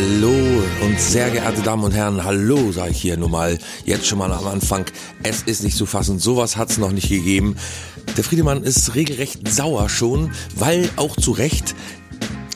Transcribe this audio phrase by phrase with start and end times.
[0.00, 4.18] Hallo und sehr geehrte Damen und Herren, hallo sage ich hier nur mal, jetzt schon
[4.18, 4.84] mal am Anfang.
[5.24, 7.56] Es ist nicht zu fassen, sowas hat es noch nicht gegeben.
[8.16, 11.74] Der Friedemann ist regelrecht sauer schon, weil auch zu Recht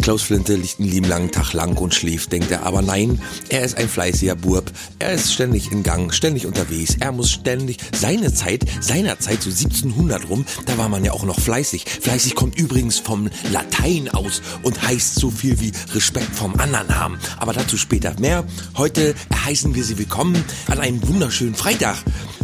[0.03, 2.65] Klaus Flinte liegt einen lieben langen Tag lang und schläft, denkt er.
[2.65, 4.73] Aber nein, er ist ein fleißiger Burb.
[4.99, 6.97] Er ist ständig in Gang, ständig unterwegs.
[6.99, 11.23] Er muss ständig seine Zeit, seiner Zeit, so 1700 rum, da war man ja auch
[11.23, 11.85] noch fleißig.
[11.85, 17.21] Fleißig kommt übrigens vom Latein aus und heißt so viel wie Respekt vom anderen haben.
[17.39, 18.45] Aber dazu später mehr.
[18.77, 19.15] Heute
[19.45, 21.97] heißen wir Sie willkommen an einem wunderschönen Freitag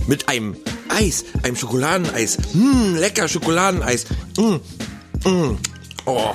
[0.07, 0.57] mit einem
[0.91, 2.39] Eis, einem Schokoladeneis.
[2.55, 4.07] Mmm, lecker Schokoladeneis.
[4.37, 4.61] Mmh,
[5.25, 5.59] mmh.
[6.07, 6.33] Oh,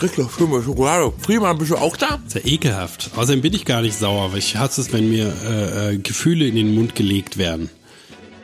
[0.00, 1.12] Trickler für Schokolade.
[1.22, 2.18] Prima, bist du auch da?
[2.26, 3.10] ist ja ekelhaft.
[3.16, 6.46] Außerdem bin ich gar nicht sauer, weil ich hasse es, wenn mir äh, äh, Gefühle
[6.48, 7.70] in den Mund gelegt werden.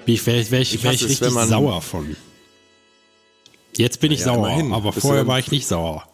[0.04, 0.50] Wäre ich, wär ich,
[0.84, 2.14] wär ich, richtig man- sauer von.
[3.76, 4.72] Jetzt bin ich Ja, sauer, immerhin.
[4.72, 6.06] aber vorher war ich nicht sauer.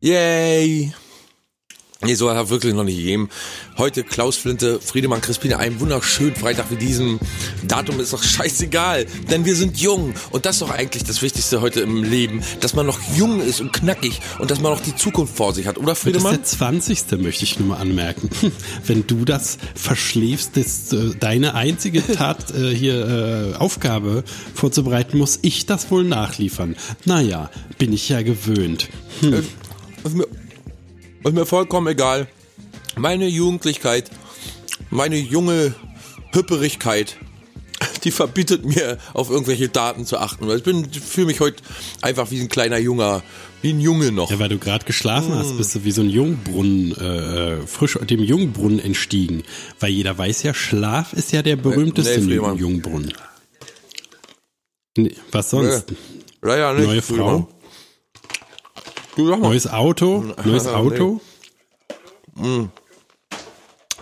[0.00, 0.92] Yay!
[2.00, 3.28] Nee, so hat er wirklich noch nicht gegeben.
[3.76, 7.18] Heute Klaus Flinte, Friedemann Crispine, einen wunderschönen Freitag wie diesen.
[7.66, 10.14] Datum ist doch scheißegal, denn wir sind jung.
[10.30, 13.60] Und das ist doch eigentlich das Wichtigste heute im Leben, dass man noch jung ist
[13.60, 16.34] und knackig und dass man noch die Zukunft vor sich hat, oder Das ist Friedemann?
[16.36, 17.18] der 20.
[17.18, 18.30] möchte ich nur mal anmerken.
[18.86, 24.22] Wenn du das verschläfst, ist äh, deine einzige Tat äh, hier äh, Aufgabe
[24.54, 26.76] vorzubereiten, muss ich das wohl nachliefern.
[27.06, 28.88] Naja, bin ich ja gewöhnt.
[29.20, 30.28] Ist mir,
[31.24, 32.26] ist mir vollkommen egal.
[32.96, 34.10] Meine Jugendlichkeit,
[34.90, 35.74] meine junge
[36.32, 37.16] Hüpperigkeit,
[38.04, 40.48] die verbietet mir, auf irgendwelche Daten zu achten.
[40.50, 41.62] Ich bin, fühle mich heute
[42.02, 43.22] einfach wie ein kleiner Junger,
[43.62, 44.30] wie ein Junge noch.
[44.30, 45.38] Ja, weil du gerade geschlafen Mm.
[45.38, 49.42] hast, bist du wie so ein Jungbrunnen, äh, äh, frisch dem Jungbrunnen entstiegen.
[49.80, 52.56] Weil jeder weiß ja, Schlaf ist ja der berühmteste nee, Friedemann.
[52.58, 53.12] Jungbrunnen.
[54.96, 55.92] Nee, was sonst?
[56.42, 56.86] Leider nicht.
[56.86, 57.02] Neue.
[57.02, 57.48] Frau?
[59.18, 60.24] Neues Auto?
[60.44, 60.70] Neues Nee.
[60.70, 61.20] Auto?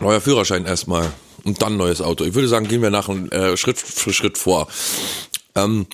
[0.00, 1.10] Neuer Führerschein erstmal
[1.44, 2.25] und dann neues Auto.
[2.25, 4.69] Ich würde sagen, gehen wir nach äh, Schritt für Schritt vor.
[5.54, 5.87] Ähm,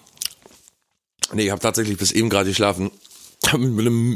[1.32, 2.90] nee, ich habe tatsächlich bis eben gerade geschlafen.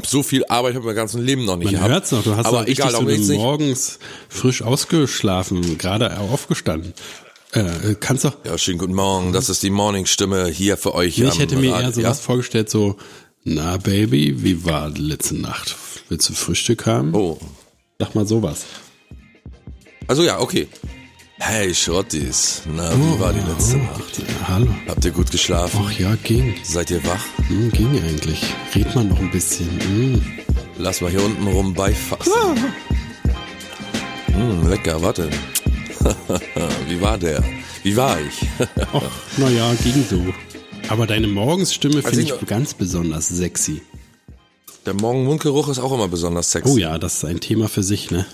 [0.05, 1.91] So viel Arbeit habe ich mein ganzes Leben noch nicht Man gehabt.
[1.91, 3.29] hört's noch, du hast Aber richtig egal, so nicht.
[3.29, 6.93] morgens frisch ausgeschlafen, gerade aufgestanden.
[7.51, 9.31] Äh, kannst doch, Ja, schönen guten Morgen.
[9.33, 11.17] Das ist die Morningstimme hier für euch.
[11.19, 12.23] ich am hätte mir eher sowas ja?
[12.23, 12.97] vorgestellt, so,
[13.47, 15.75] na Baby, wie war die letzte Nacht?
[16.09, 17.13] Willst du Frühstück haben?
[17.15, 17.39] Oh,
[17.99, 18.65] Sag mal sowas.
[20.07, 20.67] also ja, okay.
[21.39, 24.17] Hey Schrottis, na, wie war die letzte Nacht?
[24.17, 24.67] Ja, hallo.
[24.87, 25.79] Habt ihr gut geschlafen?
[25.85, 26.55] Ach ja, ging.
[26.63, 27.23] Seid ihr wach?
[27.47, 28.41] Hm, ging eigentlich.
[28.75, 29.69] Red mal noch ein bisschen.
[29.81, 30.21] Hm.
[30.77, 32.33] Lass mal hier unten rum beifassen.
[34.33, 35.29] Hm, lecker, warte.
[36.87, 37.43] Wie war der?
[37.83, 38.47] Wie war ich?
[38.93, 40.33] Ach, naja, ging so.
[40.89, 43.81] Aber deine Morgensstimme finde ich ich ganz besonders sexy.
[44.85, 46.71] Der Morgenmundgeruch ist auch immer besonders sexy.
[46.71, 48.25] Oh ja, das ist ein Thema für sich, ne?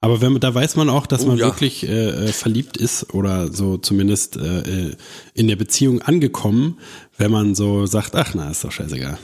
[0.00, 1.46] Aber wenn man, da weiß man auch, dass Oh man ja.
[1.46, 4.96] wirklich äh, äh, verliebt ist oder so zumindest äh, äh,
[5.34, 6.78] in der Beziehung angekommen,
[7.16, 9.16] wenn man so sagt, ach na, ist doch scheißegal.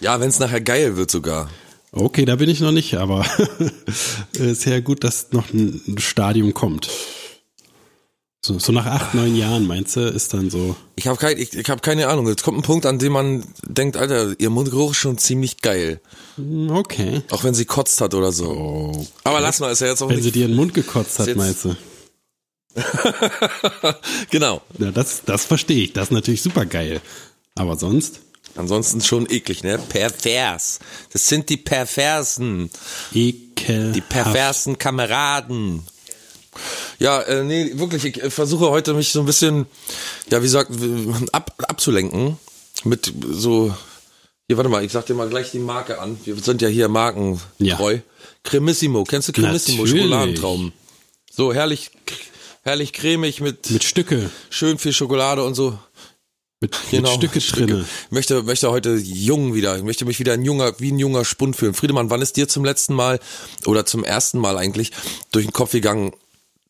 [0.00, 1.50] Ja, wenn es nachher geil wird sogar.
[1.90, 3.26] Okay, da bin ich noch nicht, aber
[4.34, 6.88] ist ja gut, dass noch ein Stadium kommt.
[8.46, 10.76] So, so nach acht, neun Jahren, meinst du, ist dann so.
[10.94, 12.28] Ich habe kein, ich, ich hab keine Ahnung.
[12.28, 16.00] Jetzt kommt ein Punkt, an dem man denkt, Alter, ihr Mundgeruch ist schon ziemlich geil.
[16.36, 17.22] hm, Okay.
[17.32, 18.46] Auch wenn sie kotzt hat oder so.
[18.48, 19.06] Oh.
[19.24, 20.36] Aber lass mal, ist ja jetzt auch Wenn sie nicht...
[20.36, 21.76] dir in den Mund gekotzt hat, meinst du?
[24.30, 24.62] genau.
[24.78, 25.92] Ja, das, das verstehe ich.
[25.92, 27.00] Das ist natürlich super geil.
[27.56, 28.20] Aber sonst?
[28.54, 29.80] Ansonsten schon eklig, ne?
[29.88, 30.78] Pervers.
[31.12, 32.70] Das sind die Perversen.
[33.12, 33.90] Ekel.
[33.90, 35.82] Die perversen Kameraden.
[36.98, 39.66] Ja, äh, nee, wirklich, ich äh, versuche heute mich so ein bisschen,
[40.30, 40.70] ja, wie gesagt,
[41.32, 42.38] ab, abzulenken
[42.84, 43.74] mit so,
[44.48, 46.18] hier, warte mal, ich sag dir mal gleich die Marke an.
[46.24, 47.94] Wir sind ja hier markentreu.
[47.94, 48.00] Ja.
[48.44, 49.82] Cremissimo, kennst du Cremissimo?
[49.82, 50.02] Natürlich.
[50.02, 50.72] Schokoladentrauben.
[51.32, 51.90] So, herrlich,
[52.62, 54.30] herrlich cremig mit, Mit Stücke.
[54.50, 55.78] schön viel Schokolade und so.
[56.60, 57.84] Mit, Genau, mit Stücke drinne.
[58.06, 61.24] Ich möchte, möchte heute jung wieder, ich möchte mich wieder ein junger, wie ein junger
[61.26, 61.74] Spund fühlen.
[61.74, 63.20] Friedemann, wann ist dir zum letzten Mal
[63.66, 64.92] oder zum ersten Mal eigentlich
[65.32, 66.12] durch den Kopf gegangen,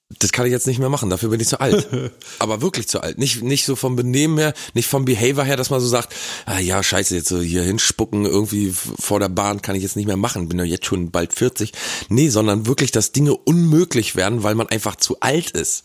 [0.08, 1.88] das kann ich jetzt nicht mehr machen, dafür bin ich zu alt.
[2.38, 3.19] Aber wirklich zu alt.
[3.19, 6.14] Nicht, nicht so vom Benehmen her, nicht vom Behavior her, dass man so sagt,
[6.47, 10.06] ah ja, scheiße, jetzt so hier hinspucken, irgendwie vor der Bahn kann ich jetzt nicht
[10.06, 11.73] mehr machen, bin ja jetzt schon bald 40.
[12.08, 15.82] Nee, sondern wirklich, dass Dinge unmöglich werden, weil man einfach zu alt ist.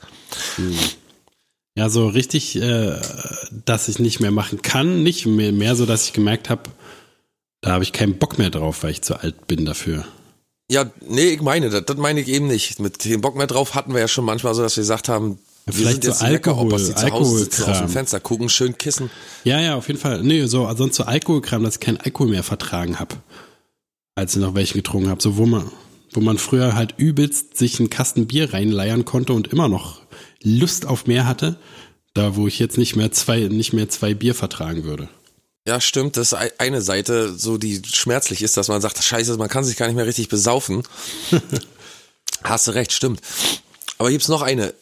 [1.75, 2.99] Ja, so richtig, äh,
[3.65, 5.01] dass ich nicht mehr machen kann.
[5.01, 6.69] Nicht mehr, mehr so, dass ich gemerkt habe,
[7.61, 10.05] da habe ich keinen Bock mehr drauf, weil ich zu alt bin dafür.
[10.71, 12.79] Ja, nee, ich meine, das, das meine ich eben nicht.
[12.79, 15.37] Mit dem Bock mehr drauf hatten wir ja schon manchmal so, dass wir gesagt haben,
[15.65, 17.89] wir vielleicht sind jetzt so die Leckeropas, die Alkohol- zu Hause sitzen, aus dem.
[17.89, 19.09] Fenster gucken, schön kissen.
[19.43, 20.23] Ja, ja, auf jeden Fall.
[20.23, 23.15] Nee, so, sonst so Alkoholkram, dass ich keinen Alkohol mehr vertragen habe.
[24.15, 25.21] als ich noch welche getrunken habe.
[25.21, 25.69] So, wo man,
[26.13, 30.01] wo man früher halt übelst sich einen Kasten Bier reinleiern konnte und immer noch
[30.41, 31.57] Lust auf mehr hatte.
[32.13, 35.07] Da, wo ich jetzt nicht mehr zwei, nicht mehr zwei Bier vertragen würde.
[35.67, 36.17] Ja, stimmt.
[36.17, 39.77] Das ist eine Seite, so die schmerzlich ist, dass man sagt, scheiße, man kann sich
[39.77, 40.83] gar nicht mehr richtig besaufen.
[42.43, 43.21] Hast du recht, stimmt.
[43.99, 44.73] Aber gibt's noch eine.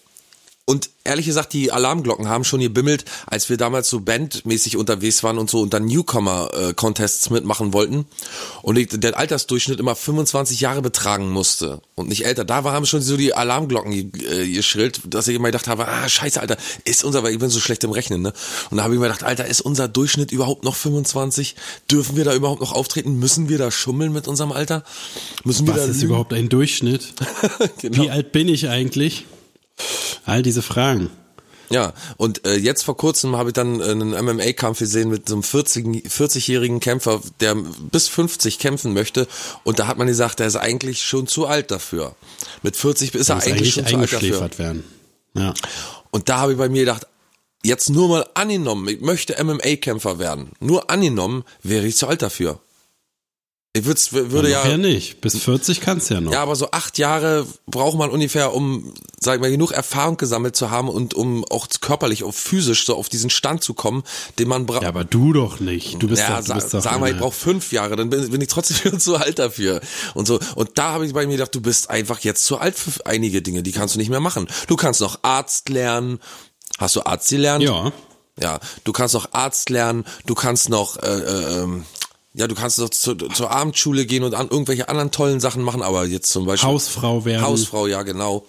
[0.69, 5.39] Und ehrlich gesagt, die Alarmglocken haben schon gebimmelt, als wir damals so bandmäßig unterwegs waren
[5.39, 8.05] und so und dann Newcomer-Contests mitmachen wollten
[8.61, 12.45] und der Altersdurchschnitt immer 25 Jahre betragen musste und nicht älter.
[12.45, 16.39] Da haben schon so die Alarmglocken äh, geschrillt, dass ich immer gedacht habe, ah, scheiße,
[16.39, 18.31] Alter, ist unser, weil ich bin so schlecht im Rechnen, ne?
[18.69, 21.55] Und da habe ich mir gedacht, Alter, ist unser Durchschnitt überhaupt noch 25?
[21.89, 23.17] Dürfen wir da überhaupt noch auftreten?
[23.17, 24.83] Müssen wir da schummeln mit unserem Alter?
[25.43, 26.09] Müssen wir Was da ist lügen?
[26.09, 27.15] überhaupt ein Durchschnitt?
[27.81, 28.03] genau.
[28.03, 29.25] Wie alt bin ich eigentlich?
[30.25, 31.09] All diese Fragen.
[31.71, 35.35] Ja, und äh, jetzt vor kurzem habe ich dann äh, einen MMA-Kampf gesehen mit so
[35.35, 39.27] einem 40 40-jährigen Kämpfer, der bis 50 kämpfen möchte.
[39.63, 42.15] Und da hat man gesagt, der ist eigentlich schon zu alt dafür.
[42.63, 44.17] Mit 40 ist er Muss eigentlich, schon zu alt dafür.
[44.17, 44.83] eingeschläfert werden.
[45.35, 45.53] Ja.
[46.09, 47.05] Und da habe ich bei mir gedacht,
[47.63, 50.51] jetzt nur mal angenommen, ich möchte MMA-Kämpfer werden.
[50.59, 52.59] Nur angenommen wäre ich zu alt dafür.
[53.73, 55.21] Ich würd's, würde ja, ja nicht.
[55.21, 56.31] Bis 40 kannst du ja noch.
[56.31, 60.55] ja, aber so acht Jahre braucht man ungefähr, um, sag ich mal, genug Erfahrung gesammelt
[60.55, 64.03] zu haben und um auch körperlich, auch physisch so auf diesen Stand zu kommen,
[64.39, 64.81] den man braucht.
[64.81, 66.01] Ja, aber du doch nicht.
[66.01, 68.09] Du bist ja, doch, du sa bist doch sagen wir, ich brauche fünf Jahre, dann
[68.09, 69.81] bin, bin ich trotzdem schon zu alt dafür.
[70.15, 70.39] Und so.
[70.55, 73.43] Und da habe ich bei mir gedacht, du bist einfach jetzt zu alt für einige
[73.43, 74.47] Dinge, die kannst du nicht mehr machen.
[74.65, 76.19] Du kannst noch Arzt lernen.
[76.79, 77.63] Hast du Arzt gelernt?
[77.63, 77.91] Ja.
[78.41, 81.85] Ja, du kannst noch Arzt lernen, du kannst noch, äh, äh, ähm,
[82.33, 85.81] ja, du kannst noch zu, zur Abendschule gehen und an irgendwelche anderen tollen Sachen machen,
[85.81, 87.41] aber jetzt zum Beispiel Hausfrau werden.
[87.41, 88.45] Hausfrau, ja genau.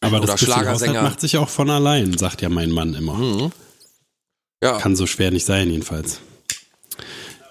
[0.00, 1.02] aber oder das Schlagersänger.
[1.02, 3.14] Macht sich auch von allein, sagt ja mein Mann immer.
[3.14, 3.52] Mhm.
[4.62, 6.20] Ja, Kann so schwer nicht sein, jedenfalls.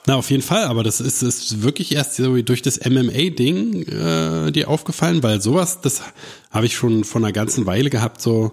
[0.07, 4.51] Na, auf jeden Fall, aber das ist, ist wirklich erst so durch das MMA-Ding äh,
[4.51, 6.03] dir aufgefallen, weil sowas, das
[6.51, 8.51] habe ich schon vor einer ganzen Weile gehabt, so,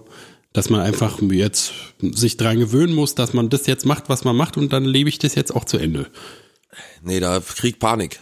[0.53, 4.35] dass man einfach jetzt sich dran gewöhnen muss, dass man das jetzt macht, was man
[4.35, 6.07] macht und dann lebe ich das jetzt auch zu Ende.
[7.01, 8.19] nee, da krieg Panik.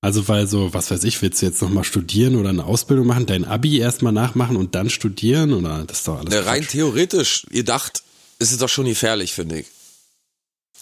[0.00, 3.26] Also weil so, was weiß ich, willst du jetzt nochmal studieren oder eine Ausbildung machen,
[3.26, 6.34] dein Abi erstmal nachmachen und dann studieren oder das ist doch alles.
[6.34, 8.02] Ne, rein theoretisch gedacht,
[8.40, 9.66] ist es doch schon gefährlich, finde ich.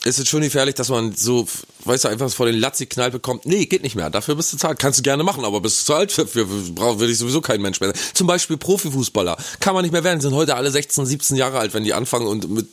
[0.02, 1.46] Ist es schon gefährlich, dass man so,
[1.84, 4.56] weißt du, einfach vor den Latzi knallt bekommt, nee, geht nicht mehr, dafür bist du
[4.56, 4.78] zu alt.
[4.78, 7.42] Kannst du gerne machen, aber bist du zu alt, für, für, für will ich sowieso
[7.42, 8.00] kein Mensch mehr sein.
[8.14, 11.74] Zum Beispiel Profifußballer, kann man nicht mehr werden, sind heute alle 16, 17 Jahre alt,
[11.74, 12.66] wenn die anfangen und mit,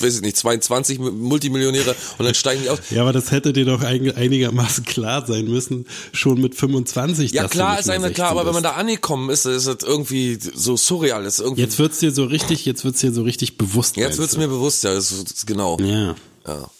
[0.00, 2.78] weiß ich nicht, 22 Multimillionäre und dann steigen die aus.
[2.90, 7.32] Ja, aber das hätte dir doch einigermaßen klar sein müssen, schon mit 25.
[7.32, 8.74] Ja klar, ist einem klar, 16 aber wenn man bist.
[8.74, 12.66] da angekommen ist, ist es irgendwie so surreal, ist irgendwie, Jetzt wird's dir so richtig,
[12.66, 13.96] jetzt wird's dir so richtig bewusst.
[13.96, 14.40] jetzt wird's du?
[14.40, 15.78] mir bewusst, ja, das ist, genau.
[15.80, 16.14] Ja.
[16.46, 16.70] Ja.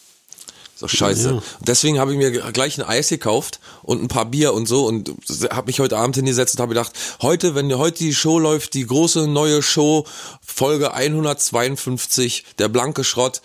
[0.78, 1.30] So scheiße.
[1.30, 1.42] Ja.
[1.66, 5.10] Deswegen habe ich mir gleich ein Eis gekauft und ein paar Bier und so und
[5.50, 6.92] habe mich heute Abend hingesetzt und habe gedacht,
[7.22, 10.04] heute, wenn heute die Show läuft, die große neue Show,
[10.44, 13.40] Folge 152, der blanke Schrott,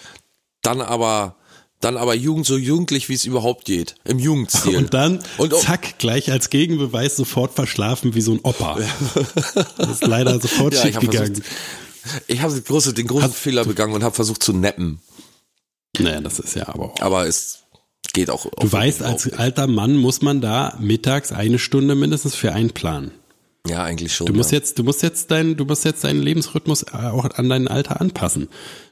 [0.62, 1.35] dann aber,
[1.79, 3.95] dann aber Jugend so jugendlich, wie es überhaupt geht.
[4.03, 4.75] Im Jugendstil.
[4.75, 8.78] Und dann, Und zack, gleich als Gegenbeweis sofort verschlafen wie so ein Opa.
[9.78, 11.42] Das ist leider sofort Ja, schief gegangen.
[12.28, 14.99] ich habe den großen, den großen Fehler begangen und habe versucht zu nappen.
[16.04, 17.02] Naja, das ist ja aber auch.
[17.02, 17.64] Aber es
[18.14, 18.46] geht auch.
[18.60, 23.12] Du weißt, als alter Mann muss man da mittags eine Stunde mindestens für einplanen.
[23.68, 24.28] Ja, eigentlich schon.
[24.28, 24.58] Du musst ja.
[24.58, 28.02] jetzt, du musst jetzt dein, du musst jetzt deinen Lebensrhythmus äh, auch an dein Alter
[28.02, 28.48] anpassen.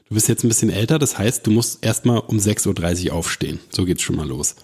[0.08, 3.60] Du bist jetzt ein bisschen älter, das heißt, du musst erstmal um 6.30 Uhr aufstehen.
[3.70, 4.56] So geht's schon mal los.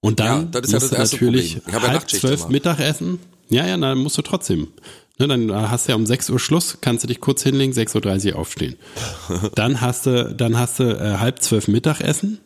[0.00, 1.68] Und dann Ja, das ist ja musst das du natürlich Problem.
[1.68, 2.48] Ich habe ja halb zwölf.
[2.48, 3.18] Mittagessen.
[3.48, 4.68] Ja, ja, dann musst du trotzdem.
[5.18, 8.32] Ne, dann hast du ja um 6 Uhr Schluss, kannst du dich kurz hinlegen, 6.30
[8.32, 8.76] Uhr aufstehen.
[9.54, 12.40] dann hast du, dann hast du äh, halb zwölf Mittagessen.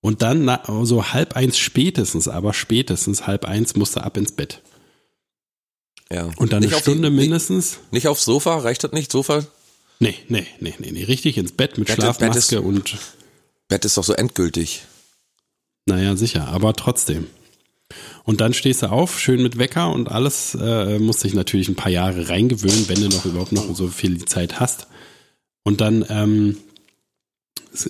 [0.00, 4.30] Und dann na, so halb eins spätestens, aber spätestens halb eins musst du ab ins
[4.30, 4.62] Bett.
[6.10, 6.30] ja.
[6.36, 7.78] Und dann Nicht eine auf die- Stunde nicht- mindestens.
[7.90, 9.10] Nicht aufs Sofa, reicht das nicht?
[9.10, 9.44] Sofa?
[9.98, 12.98] Nee, nee, nee, nee, nee, richtig ins Bett mit Bett- Schlafmaske Bett ist- und
[13.66, 14.82] Bett ist doch so endgültig.
[15.86, 17.26] naja, sicher, aber trotzdem.
[18.24, 21.76] Und dann stehst du auf, schön mit Wecker und alles, äh, musst dich natürlich ein
[21.76, 24.86] paar Jahre reingewöhnen, wenn du noch überhaupt noch so viel Zeit hast.
[25.64, 26.58] Und dann, ähm,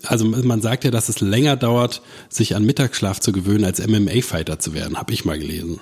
[0.04, 4.58] also man sagt ja, dass es länger dauert, sich an Mittagsschlaf zu gewöhnen, als MMA-Fighter
[4.58, 5.80] zu werden, habe ich mal gelesen.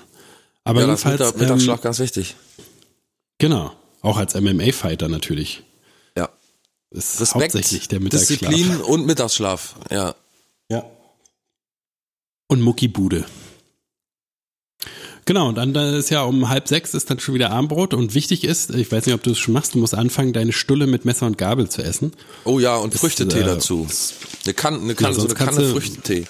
[0.63, 2.35] Aber ja, das jedenfalls, Mittag, Mittagsschlaf ähm, ganz wichtig.
[3.37, 3.71] genau,
[4.01, 5.63] auch als MMA-Fighter natürlich.
[6.17, 6.29] Ja.
[6.89, 8.51] Ist Respekt, hauptsächlich der Mittagsschlaf.
[8.51, 9.75] Disziplin und Mittagsschlaf.
[9.91, 10.15] Ja.
[10.69, 10.85] Ja.
[12.47, 13.25] Und Muckibude.
[15.27, 18.15] Genau, und dann da ist ja um halb sechs ist dann schon wieder Abendbrot und
[18.15, 20.87] wichtig ist, ich weiß nicht, ob du es schon machst, du musst anfangen, deine Stulle
[20.87, 22.13] mit Messer und Gabel zu essen.
[22.45, 23.85] Oh ja, und Früchtetee äh, dazu.
[24.45, 26.25] Eine Kanne, eine Kanne, so sonst eine Kanne du- Früchtetee.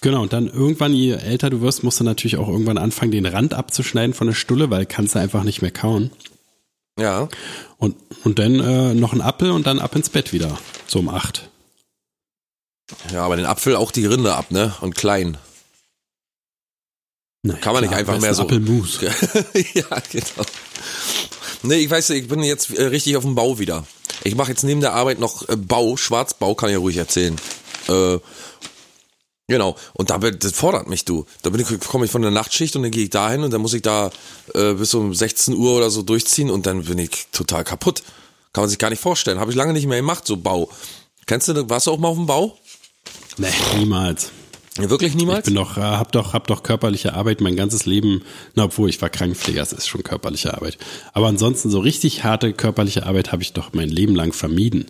[0.00, 3.26] Genau, und dann irgendwann, je älter du wirst, musst du natürlich auch irgendwann anfangen, den
[3.26, 6.10] Rand abzuschneiden von der Stulle, weil kannst du einfach nicht mehr kauen.
[6.98, 7.28] Ja.
[7.76, 7.94] Und,
[8.24, 10.58] und dann äh, noch ein Apfel und dann ab ins Bett wieder.
[10.86, 11.50] So um acht.
[13.12, 14.72] Ja, aber den Apfel auch die Rinde ab, ne?
[14.80, 15.36] Und klein.
[17.44, 19.00] Naja, Kann man nicht einfach mehr so- Apfelmus.
[19.74, 20.46] ja, genau.
[21.64, 23.84] Nee, ich weiß, ich bin jetzt äh, richtig auf dem Bau wieder.
[24.24, 27.36] Ich mache jetzt neben der Arbeit noch äh, Bau, Schwarzbau, kann ich ja ruhig erzählen.
[27.88, 28.18] Äh,
[29.48, 29.76] genau.
[29.94, 31.26] Und da das fordert mich, du.
[31.42, 33.60] Da bin ich, komme ich von der Nachtschicht und dann gehe ich dahin und dann
[33.60, 34.10] muss ich da
[34.54, 38.02] äh, bis um 16 Uhr oder so durchziehen und dann bin ich total kaputt.
[38.52, 39.40] Kann man sich gar nicht vorstellen.
[39.40, 40.68] Habe ich lange nicht mehr gemacht, so Bau.
[41.26, 42.56] Kennst du, warst du auch mal auf dem Bau?
[43.38, 44.30] Nee, niemals.
[44.78, 45.44] Ja, wirklich Ich niemals?
[45.44, 48.22] bin doch, äh, hab doch, hab doch körperliche Arbeit mein ganzes Leben,
[48.54, 50.78] na, obwohl ich war Krankenpfleger, das ist schon körperliche Arbeit.
[51.12, 54.86] Aber ansonsten so richtig harte körperliche Arbeit habe ich doch mein Leben lang vermieden.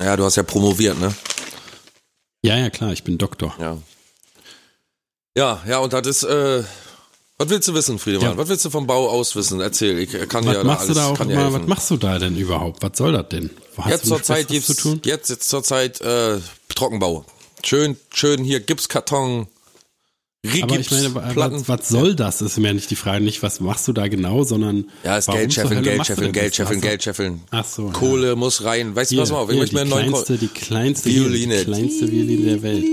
[0.00, 1.14] ja, du hast ja promoviert, ne?
[2.42, 3.54] Ja, ja, klar, ich bin Doktor.
[3.58, 3.78] Ja.
[5.36, 6.62] Ja, ja, und das ist, äh,
[7.38, 8.32] was willst du wissen, Friedemann?
[8.32, 8.36] Ja.
[8.36, 9.60] Was willst du vom Bau aus wissen?
[9.60, 11.52] Erzähl, ich äh, kann Was dir da machst alles, du da auch helfen.
[11.62, 12.82] was machst du da denn überhaupt?
[12.82, 13.48] Was soll das denn?
[13.78, 15.00] Hast Jetzt zur Zeit gibt's, zu tun?
[15.04, 16.38] jetzt, jetzt zur Zeit, äh,
[16.74, 17.24] Trockenbau.
[17.64, 19.46] Schön, schön hier Gipskarton,
[20.62, 22.40] Aber ich meine, was, was soll das?
[22.40, 25.40] Ist mir nicht die Frage, nicht was machst du da genau, sondern Ja, ist warum
[25.40, 26.88] Geld scheffeln, Geld scheffeln, Geld scheffeln, Ach so.
[26.88, 27.42] Geld scheffeln.
[27.50, 27.86] Ach so.
[27.88, 27.92] ja.
[27.92, 28.96] Kohle muss rein.
[28.96, 31.10] Weißt du, pass mal auf, ich hier, möchte mir die einen neuen kleinste, die kleinste,
[31.10, 31.58] Violine.
[31.58, 32.84] die kleinste Violine der Welt.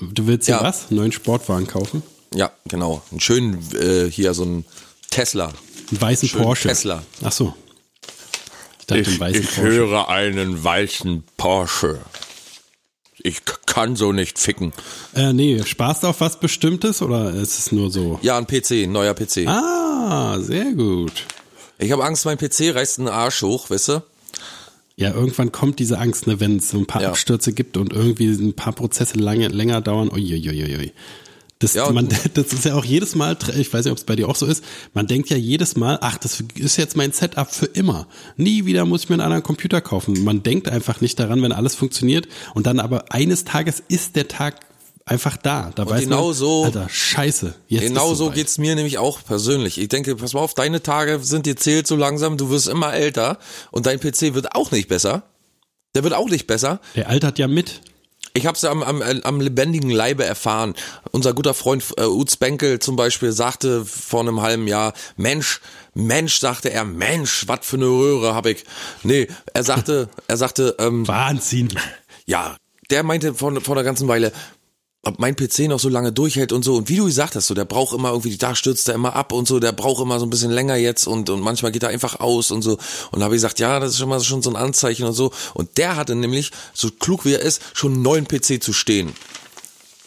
[0.00, 0.62] Du willst hier Ja.
[0.64, 0.88] was?
[0.90, 2.02] Einen neuen Sportwagen kaufen?
[2.34, 3.02] Ja, genau.
[3.10, 4.64] Einen schönen, äh, hier so ein
[5.10, 5.46] Tesla.
[5.90, 6.68] Einen weißen Schön Porsche.
[6.68, 7.02] Tesla.
[7.22, 7.54] Ach so.
[8.80, 9.62] Ich dachte, einen weißen Porsche.
[9.62, 12.00] höre einen weißen Porsche.
[13.22, 14.72] Ich kann so nicht ficken.
[15.14, 18.18] Äh, nee, sparst du auf was Bestimmtes oder ist es nur so?
[18.22, 19.46] Ja, ein PC, ein neuer PC.
[19.46, 21.24] Ah, sehr gut.
[21.78, 24.02] Ich habe Angst, mein PC reißt einen Arsch hoch, weißt du?
[24.96, 27.08] Ja, irgendwann kommt diese Angst, ne, wenn es so ein paar Ja.
[27.10, 30.10] Abstürze gibt und irgendwie ein paar Prozesse lange, länger dauern.
[30.10, 30.92] Uiuiuiui.
[31.60, 34.04] Das, Ja, und- man, das ist ja auch jedes Mal, ich weiß nicht, ob es
[34.04, 34.62] bei dir auch so ist,
[34.94, 38.06] man denkt ja jedes Mal, ach, das ist jetzt mein Setup für immer.
[38.36, 40.22] Nie wieder muss ich mir einen anderen Computer kaufen.
[40.24, 44.28] Man denkt einfach nicht daran, wenn alles funktioniert und dann aber eines Tages ist der
[44.28, 44.60] Tag
[45.04, 45.72] einfach da.
[45.74, 47.54] Da weiß genau man, so- Alter, scheiße.
[47.66, 49.78] Jetzt Genau so geht's mir nämlich auch persönlich.
[49.78, 52.92] Ich denke, pass mal auf, deine Tage sind dir zählt so langsam, du wirst immer
[52.92, 53.38] älter
[53.70, 55.22] und dein PC wird auch nicht besser.
[55.94, 56.80] Der wird auch nicht besser.
[56.94, 57.80] Der altert ja mit.
[58.34, 60.74] Ich habe es am, am, am lebendigen Leibe erfahren.
[61.10, 65.60] Unser guter Freund äh, Utz Benkel zum Beispiel sagte vor einem halben Jahr, Mensch,
[65.94, 68.64] Mensch, sagte er, Mensch, was für eine Röhre habe ich.
[69.02, 71.68] Nee, er sagte, er sagte, ähm, Wahnsinn.
[72.26, 72.56] ja,
[72.90, 74.32] der meinte vor, vor einer ganzen Weile,
[75.04, 76.76] ob mein PC noch so lange durchhält und so.
[76.76, 79.32] Und wie du gesagt hast, so, der braucht immer irgendwie, da stürzt er immer ab
[79.32, 81.88] und so, der braucht immer so ein bisschen länger jetzt und, und manchmal geht er
[81.90, 82.78] einfach aus und so.
[83.12, 85.14] Und da habe ich gesagt, ja, das ist schon mal schon so ein Anzeichen und
[85.14, 85.32] so.
[85.54, 89.12] Und der hatte nämlich, so klug wie er ist, schon einen neuen PC zu stehen.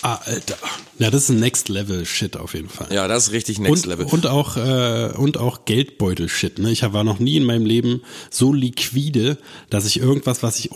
[0.03, 0.57] Ah, Alter.
[0.97, 2.87] Ja, das ist ein Next Level Shit auf jeden Fall.
[2.91, 4.05] Ja, das ist richtig Next und, Level.
[4.07, 6.57] Und auch, äh, und auch Geldbeutel-Shit.
[6.57, 6.71] Ne?
[6.71, 9.37] Ich war noch nie in meinem Leben so liquide,
[9.69, 10.71] dass ich irgendwas, was ich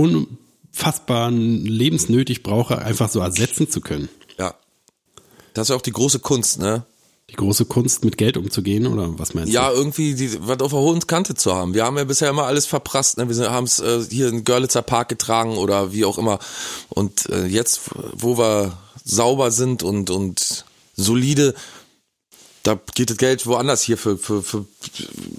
[0.75, 4.09] unfassbar lebensnötig brauche, einfach so ersetzen zu können.
[4.37, 4.53] ja.
[5.53, 6.83] Das ist ja auch die große Kunst, ne?
[7.29, 9.75] Die große Kunst, mit Geld umzugehen, oder was meinst Ja, du?
[9.77, 11.73] irgendwie die, was auf der hohen Kante zu haben.
[11.73, 13.17] Wir haben ja bisher immer alles verprasst.
[13.17, 13.29] Ne?
[13.29, 16.39] Wir haben es äh, hier in Görlitzer Park getragen oder wie auch immer.
[16.89, 17.81] Und äh, jetzt,
[18.13, 20.65] wo wir sauber sind und, und
[20.97, 21.55] solide,
[22.65, 24.65] da geht das Geld woanders hier für, für, für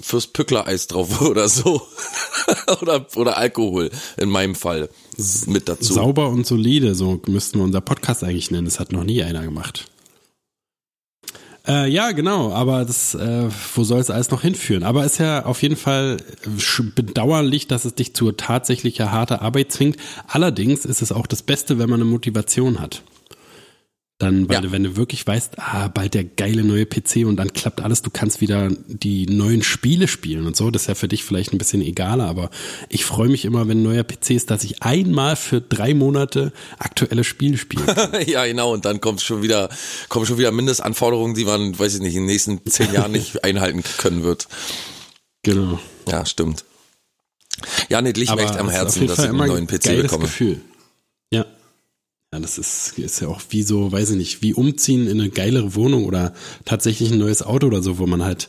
[0.01, 1.83] fürs Pücklereis drauf oder so.
[2.81, 4.89] oder, oder Alkohol in meinem Fall
[5.47, 5.95] mit dazu.
[5.95, 8.67] Sauber und solide, so müssten wir unser Podcast eigentlich nennen.
[8.67, 9.87] Das hat noch nie einer gemacht.
[11.67, 14.85] Äh, ja, genau, aber das, äh, wo soll es alles noch hinführen?
[14.85, 16.19] Aber ist ja auf jeden Fall
[16.95, 19.97] bedauerlich, dass es dich zu tatsächlicher harter Arbeit zwingt.
[20.29, 23.03] Allerdings ist es auch das Beste, wenn man eine Motivation hat.
[24.19, 24.61] Dann, weil Ja.
[24.63, 28.01] du, wenn du wirklich weißt, ah, bald der geile neue PC und dann klappt alles,
[28.01, 30.71] du kannst wieder die neuen Spiele spielen und so.
[30.71, 32.49] Das ist ja für dich vielleicht ein bisschen egaler, aber
[32.89, 36.55] ich freue mich immer, wenn ein neuer PC ist, dass ich einmal für drei Monate
[36.79, 37.85] aktuelle Spiele spiele.
[38.27, 38.73] ja, genau.
[38.73, 39.69] Und dann kommt schon wieder,
[40.09, 43.45] kommen schon wieder Mindestanforderungen, die man, weiß ich nicht, in den nächsten zehn Jahren nicht
[43.45, 44.49] einhalten können wird.
[45.43, 45.79] genau.
[46.09, 46.65] Ja, stimmt.
[47.91, 50.25] Ja, nee, liegt mir echt am Herzen, dass ich einen neuen PC bekomme.
[50.25, 50.61] Gefühl.
[52.37, 52.39] Ja.
[52.39, 55.31] Ja, das ist, ist ja auch wie so, weiß ich nicht, wie umziehen in eine
[55.31, 58.49] geilere Wohnung oder tatsächlich ein neues Auto oder so, wo man halt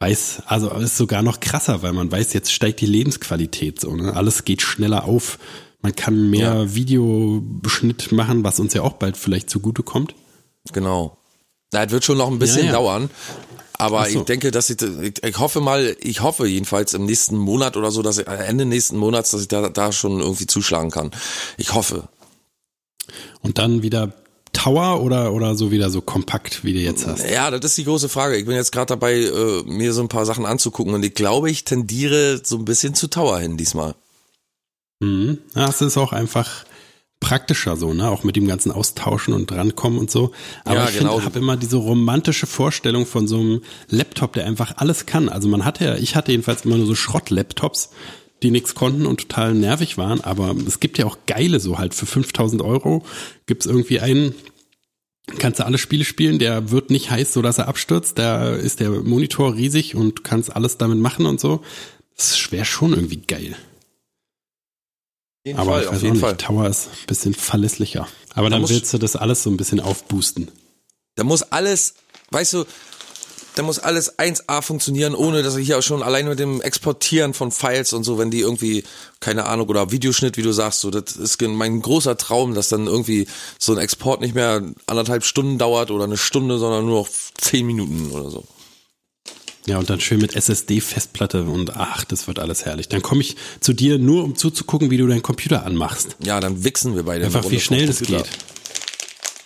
[0.00, 4.14] weiß, also ist sogar noch krasser, weil man weiß, jetzt steigt die Lebensqualität so, ne?
[4.14, 5.38] Alles geht schneller auf.
[5.82, 10.14] Man kann mehr Videoschnitt machen, was uns ja auch bald vielleicht zugute kommt.
[10.72, 11.18] Genau.
[11.72, 12.72] Na, es wird schon noch ein bisschen Ja, ja.
[12.72, 13.10] dauern.
[13.74, 14.18] Aber so.
[14.18, 17.90] ich denke, dass ich, ich, ich hoffe mal, ich hoffe jedenfalls im nächsten Monat oder
[17.92, 21.10] so, dass ich äh, Ende nächsten Monats, dass ich da, da schon irgendwie zuschlagen kann.
[21.58, 22.08] Ich hoffe.
[23.42, 24.12] Und dann wieder
[24.52, 27.28] Tower oder, oder so wieder so kompakt, wie du jetzt hast?
[27.28, 28.36] Ja, das ist die große Frage.
[28.36, 31.50] Ich bin jetzt gerade dabei, äh, mir so ein paar Sachen anzugucken und ich glaube,
[31.50, 33.94] ich tendiere so ein bisschen zu Tower hin diesmal.
[35.00, 35.38] Mhm.
[35.54, 36.64] Ja, es ist auch einfach
[37.20, 38.08] praktischer so, ne?
[38.10, 40.32] Auch mit dem ganzen Austauschen und drankommen und so.
[40.64, 41.20] Aber Ja, ich genau.
[41.22, 45.28] habe immer diese romantische Vorstellung von so einem Laptop, der einfach alles kann.
[45.28, 47.90] Also man hatte ja, ich hatte jedenfalls immer nur so Schrott-Laptops,
[48.42, 50.20] die nichts konnten und total nervig waren.
[50.20, 53.04] Aber es gibt ja auch geile so halt für 5000 Euro
[53.46, 54.34] gibt's irgendwie einen,
[55.38, 58.18] kannst du alle Spiele spielen, der wird nicht heiß, so dass er abstürzt.
[58.18, 61.62] Da ist der Monitor riesig und kannst alles damit machen und so.
[62.16, 63.56] Das wäre schon irgendwie geil.
[65.44, 66.36] Jeden Aber Fall, ich auf weiß auch nicht, Fall.
[66.36, 68.08] Tower ist ein bisschen verlässlicher.
[68.34, 70.50] Aber Da dann willst du das alles so ein bisschen aufboosten.
[71.14, 71.94] Da muss alles,
[72.30, 72.64] weißt du,
[73.58, 77.34] da muss alles 1A funktionieren, ohne dass ich hier auch schon allein mit dem Exportieren
[77.34, 78.84] von Files und so, wenn die irgendwie,
[79.18, 82.86] keine Ahnung, oder Videoschnitt, wie du sagst, so, das ist mein großer Traum, dass dann
[82.86, 83.26] irgendwie
[83.58, 87.66] so ein Export nicht mehr anderthalb Stunden dauert oder eine Stunde, sondern nur noch zehn
[87.66, 88.44] Minuten oder so.
[89.66, 92.88] Ja, und dann schön mit SSD-Festplatte und ach, das wird alles herrlich.
[92.88, 96.16] Dann komme ich zu dir nur, um zuzugucken, wie du deinen Computer anmachst.
[96.20, 97.26] Ja, dann wichsen wir beide.
[97.26, 98.24] Einfach wie schnell das Computer.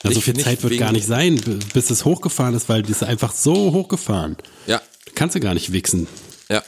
[0.02, 1.40] Ja, so viel Zeit wird gar nicht sein,
[1.75, 4.37] bis es hochgefahren ist, weil das ist einfach so hochgefahren.
[4.66, 4.80] Ja,
[5.14, 6.06] kannst du gar nicht wichsen.
[6.49, 6.62] ja.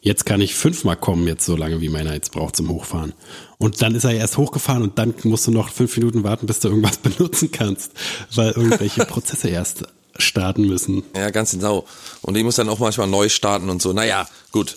[0.00, 3.14] Jetzt kann ich fünfmal kommen, jetzt so lange, wie meiner jetzt braucht zum Hochfahren.
[3.56, 6.60] Und dann ist er erst hochgefahren und dann musst du noch fünf Minuten warten, bis
[6.60, 7.92] du irgendwas benutzen kannst,
[8.34, 9.84] weil irgendwelche Prozesse erst
[10.18, 11.04] starten müssen.
[11.16, 11.86] Ja, ganz genau.
[12.20, 13.94] Und ich muss dann auch manchmal neu starten und so.
[13.94, 14.76] Naja, gut.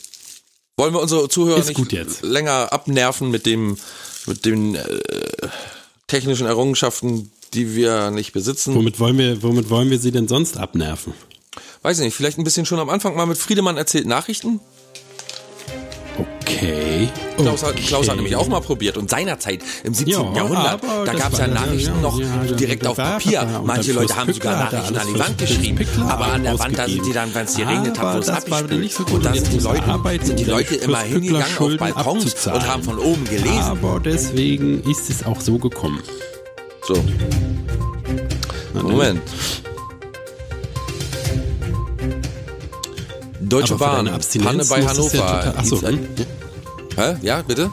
[0.78, 3.78] Wollen wir unsere Zuhörer Ist nicht länger abnerven mit dem,
[4.28, 5.00] mit den äh,
[6.08, 8.76] technischen Errungenschaften, die wir nicht besitzen?
[8.76, 11.14] Womit wollen wir, womit wollen wir sie denn sonst abnerven?
[11.82, 14.60] Weiß ich nicht, vielleicht ein bisschen schon am Anfang mal mit Friedemann erzählt Nachrichten.
[16.18, 17.10] Okay.
[17.38, 17.84] Klaus, hat, okay.
[17.86, 20.14] Klaus hat nämlich auch mal probiert und seinerzeit im 17.
[20.14, 23.62] Ja, Jahrhundert, da gab es ja Nachrichten ja, noch ja, direkt auf Papier.
[23.64, 26.78] Manche Leute haben sogar Pickler hat Nachrichten an die Wand geschrieben, aber an der Wand,
[26.78, 28.92] da sind die dann, wenn es geregnet hat, wieder abgespült.
[28.92, 29.04] so.
[29.06, 32.68] Und da sind die Leute, sind die Leute immer hingegangen Pickler auf Schulden Balkons und
[32.68, 33.60] haben von oben gelesen.
[33.60, 36.02] Aber deswegen ist es auch so gekommen.
[36.88, 37.04] So,
[38.74, 39.22] Moment.
[43.42, 44.06] Deutsche Aber Bahn,
[44.44, 45.58] Panne bei Hannover.
[45.58, 46.00] Achso, hm?
[46.96, 47.16] Hä?
[47.22, 47.70] Ja, bitte?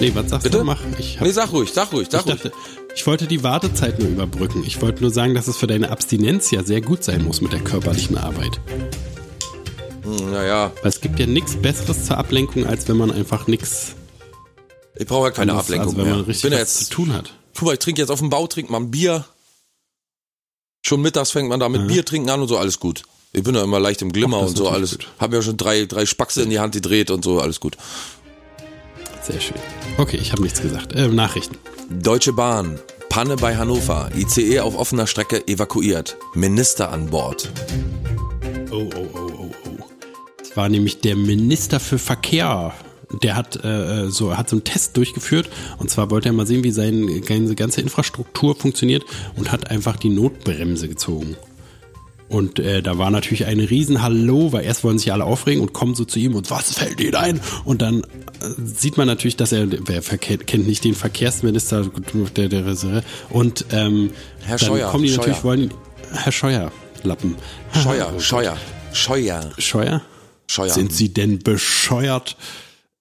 [0.00, 0.58] Nee, was sagst Bitte?
[0.58, 0.64] du?
[0.64, 0.80] Mach.
[0.98, 2.42] Ich, hab, Nee, sag ruhig, sag ruhig, sag ich ruhig.
[2.42, 2.52] dachte,
[2.94, 4.64] ich wollte die Wartezeit nur überbrücken.
[4.66, 7.52] Ich wollte nur sagen, dass es für deine Abstinenz ja sehr gut sein muss mit
[7.52, 8.60] der körperlichen Arbeit.
[10.02, 13.94] Hm, Naja, Weil es gibt ja nichts Besseres zur Ablenkung, als wenn man einfach nichts
[14.94, 16.14] ich brauche ja keine anderes- Ablenkung also wenn mehr.
[16.14, 17.32] man Ich richtig bin ja was jetzt zu tun hat.
[17.54, 19.24] Guck mal, ich trinke jetzt auf dem Bau, trinke mal ein Bier.
[20.84, 21.86] Schon mittags fängt man da mit Ja.
[21.86, 23.02] Bier trinken an und so, alles gut.
[23.32, 24.92] Ich bin ja immer leicht im Glimmer Ach, und so, alles.
[24.92, 25.08] gut.
[25.18, 27.76] Hab ja schon drei, drei Spackse in die Hand gedreht und so, alles gut.
[29.22, 29.56] Sehr schön.
[29.98, 30.92] Okay, ich habe nichts gesagt.
[30.94, 31.56] Äh, Nachrichten.
[31.88, 37.50] Deutsche Bahn, Panne bei Hannover, ICE auf offener Strecke evakuiert, Minister an Bord.
[38.70, 39.84] Oh, oh, oh, oh, oh.
[40.38, 42.74] Das war nämlich der Minister für Verkehr.
[43.22, 45.48] Der hat äh, so hat so einen Test durchgeführt
[45.78, 49.04] und zwar wollte er mal sehen, wie seine ganze, Infrastruktur funktioniert
[49.36, 51.36] und hat einfach die Notbremse gezogen.
[52.32, 55.94] Und äh, da war natürlich ein Riesenhallo, weil erst wollen sich alle aufregen und kommen
[55.94, 57.40] so zu ihm und was fällt ihnen ein?
[57.66, 58.06] Und dann äh,
[58.64, 61.90] sieht man natürlich, dass er, wer kennt nicht den Verkehrsminister,
[62.34, 62.64] der, der,
[63.28, 65.44] und ähm, Herr dann Scheuer, kommen die natürlich, Scheuer.
[65.44, 65.74] wollen,
[66.10, 66.72] Herr Scheuer,
[67.02, 67.36] Lappen.
[67.74, 68.18] Scheuer, Oh.
[68.18, 68.56] Scheuer,
[68.94, 70.00] Scheuer, Scheuer?
[70.46, 70.70] Scheuer.
[70.70, 72.36] Sind Sie denn bescheuert?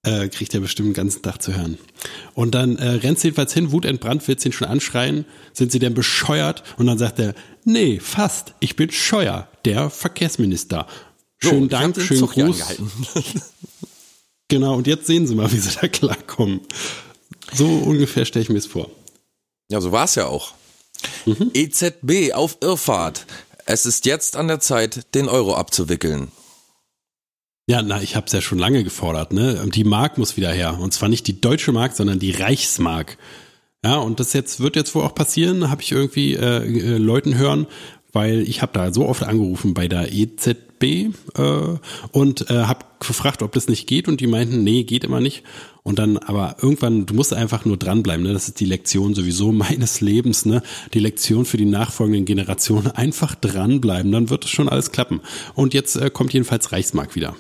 [0.04, 1.78] Äh, kriegt er bestimmt den ganzen Tag zu hören.
[2.34, 5.26] Und dann äh, rennt jedenfalls hin, wutentbrannt, wird ihn schon anschreien.
[5.54, 6.64] Sind Sie denn bescheuert?
[6.78, 7.36] Und dann sagt er,
[7.66, 8.56] nee, fast.
[8.62, 10.88] Ich bin Scheuer, der Verkehrsminister.
[11.40, 12.64] So, Schönen hab Dank, schönen Gruß.
[14.48, 16.60] Genau, und jetzt sehen Sie mal, wie Sie da klarkommen.
[17.54, 18.92] So ungefähr stelle ich mir es vor.
[19.72, 20.54] Ja, so war's ja auch.
[21.26, 21.52] Mhm.
[21.54, 23.26] EZB auf Irrfahrt.
[23.66, 26.34] Es ist jetzt an der Zeit, den Euro abzuwickeln.
[27.72, 29.66] Ja, na, ich habe es ja schon lange gefordert, ne?
[29.74, 30.78] Die Mark muss wieder her.
[30.78, 33.18] Und zwar nicht die deutsche Mark, sondern die Reichsmark.
[33.82, 37.38] Ja, und das jetzt wird jetzt wohl auch passieren, habe ich irgendwie äh, äh, Leuten
[37.38, 37.68] hören,
[38.12, 41.12] weil ich habe da so oft angerufen bei der EZB äh,
[42.12, 45.44] und äh, habe gefragt, ob das nicht geht und die meinten, nee, geht immer nicht.
[45.82, 48.34] Und dann, aber irgendwann, du musst einfach nur dranbleiben, ne?
[48.34, 50.62] Das ist die Lektion sowieso meines Lebens, ne?
[50.94, 52.92] Die Lektion für die nachfolgenden Generationen.
[52.92, 55.22] Einfach dranbleiben, dann wird es schon alles klappen.
[55.54, 57.34] Und jetzt äh, kommt jedenfalls Reichsmark wieder.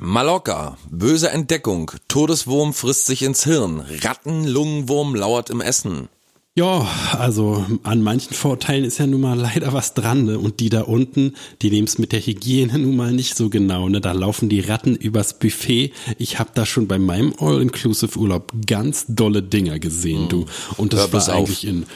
[0.00, 0.78] Mallorca.
[0.90, 1.90] Böse Entdeckung.
[2.08, 3.84] Todeswurm frisst sich ins Hirn.
[4.02, 6.08] Rattenlungenwurm lauert im Essen.
[6.56, 10.38] Ja, also an manchen Vorteilen ist ja nun mal leider was dran, ne?
[10.38, 13.88] Und die da unten, die nehmen es mit der Hygiene nun mal nicht so genau,
[13.88, 14.00] ne?
[14.00, 15.92] Da laufen die Ratten übers Buffet.
[16.18, 20.46] Ich habe da schon bei meinem All-Inclusive-Urlaub ganz dolle Dinger gesehen, du.
[20.76, 21.28] Und das Hör war auf.
[21.28, 21.86] eigentlich in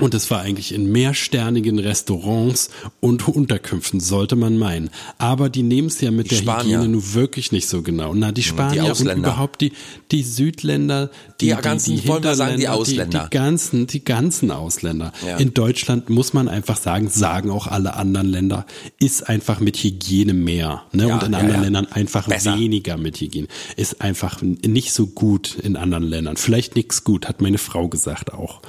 [0.00, 4.90] und es war eigentlich in mehrsternigen Restaurants und Unterkünften, sollte man meinen.
[5.18, 6.78] Aber die nehmen es ja mit Die der Spanier.
[6.78, 8.14] Hygiene nun wirklich nicht so genau.
[8.14, 9.28] Na, die Spanier und Ausländer.
[9.28, 9.72] überhaupt die,
[10.12, 13.24] die Südländer, die, Die ganzen, wollen wir sagen, die Ausländer.
[13.24, 15.12] Die, die ganzen, die ganzen Ausländer.
[15.26, 15.36] Ja.
[15.36, 18.66] In Deutschland muss man einfach sagen, sagen auch alle anderen Länder,
[18.98, 20.82] ist einfach mit Hygiene mehr.
[20.92, 21.08] Ne?
[21.08, 21.62] Ja, und in ja, anderen.
[21.62, 22.56] Ländern einfach Besser.
[22.58, 23.48] weniger mit Hygiene.
[23.76, 26.36] Ist einfach nicht so gut in anderen Ländern.
[26.36, 28.60] Vielleicht nix gut, hat meine Frau gesagt auch.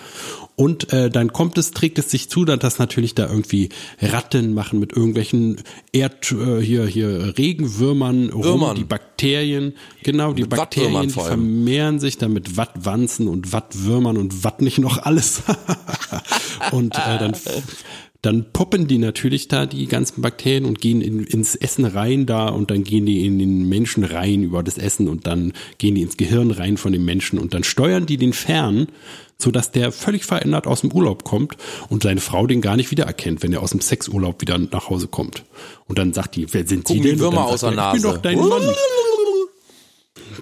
[0.60, 3.70] Und äh, dann kommt es, trägt es sich zu, dass das natürlich da irgendwie
[4.02, 8.76] Ratten machen mit irgendwelchen Erd, äh, hier, hier Regenwürmern, rum, Würmern.
[8.76, 14.44] die Bakterien, genau, die Mit Bakterien, die vermehren sich dann mit Wattwanzen und Wattwürmern und
[14.44, 15.44] Watt nicht noch alles.
[16.72, 17.36] und äh, dann
[18.24, 22.50] dann poppen die natürlich da die ganzen Bakterien und gehen in, ins Essen rein da
[22.50, 26.02] und dann gehen die in den Menschen rein über das Essen und dann gehen die
[26.02, 28.88] ins Gehirn rein von dem Menschen und dann steuern die den fern,
[29.40, 31.58] so dass der völlig verändert aus dem Urlaub kommt
[31.90, 35.08] und seine Frau den gar nicht wiedererkennt, wenn er aus dem Sexurlaub wieder nach Hause
[35.08, 35.44] kommt.
[35.86, 37.20] Und dann sagt die, wer sind Sie denn?
[37.20, 38.16] Würmer aus der er, Ich bin Nase.
[38.16, 38.64] doch dein Mann.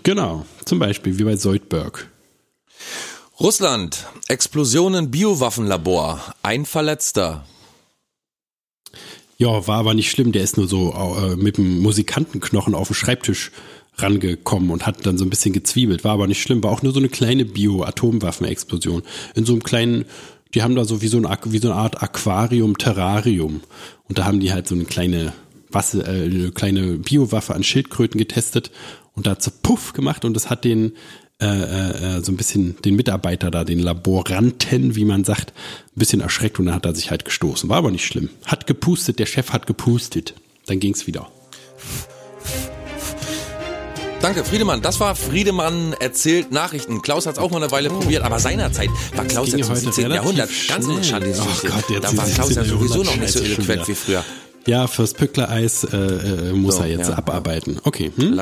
[0.04, 2.10] Genau, zum Beispiel wie bei Soldberg.
[3.40, 4.08] Russland.
[4.28, 6.22] Explosionen Biowaffenlabor.
[6.44, 7.46] Ein Verletzter.
[9.38, 10.32] Ja, war aber nicht schlimm.
[10.32, 13.52] Der ist nur so äh, mit dem Musikantenknochen auf den Schreibtisch
[13.98, 16.04] rangekommen und hat dann so ein bisschen gezwiebelt.
[16.04, 16.64] War aber nicht schlimm.
[16.64, 19.04] War auch nur so eine kleine Bio-Atomwaffenexplosion.
[19.36, 20.06] In so einem kleinen,
[20.54, 23.62] die haben da so wie so, ein, wie so eine Art Aquarium, Terrarium.
[24.08, 25.34] Und da haben die halt so eine kleine
[25.70, 28.72] Wasser, äh, eine kleine Biowaffe an Schildkröten getestet
[29.14, 30.94] und da so Puff gemacht und das hat den
[31.42, 36.00] äh, äh, äh, so ein bisschen den Mitarbeiter da, den Laboranten, wie man sagt, ein
[36.00, 37.70] bisschen erschreckt und dann hat er sich halt gestoßen.
[37.70, 38.30] War aber nicht schlimm.
[38.46, 40.34] Hat gepustet, der Chef hat gepustet.
[40.66, 41.30] Dann ging's wieder.
[44.22, 44.82] Danke, Friedemann.
[44.82, 47.02] Das war Friedemann erzählt Nachrichten.
[47.02, 49.76] Klaus hat es auch mal eine Weile probiert, aber seinerzeit war Klaus ging ja zum
[49.76, 50.04] heute 17.
[50.06, 50.98] relativ Jahrhundert ganz schnell.
[50.98, 51.36] unschandig.
[51.40, 52.66] Oh Gott, jetzt da war Klaus ja 17.
[52.66, 54.24] sowieso noch nicht so eloquent wie früher.
[54.66, 57.18] Ja, fürs Pückler-Eis äh, äh, muss So, er jetzt ja.
[57.18, 57.80] abarbeiten.
[57.84, 58.12] Okay.
[58.16, 58.42] Hm?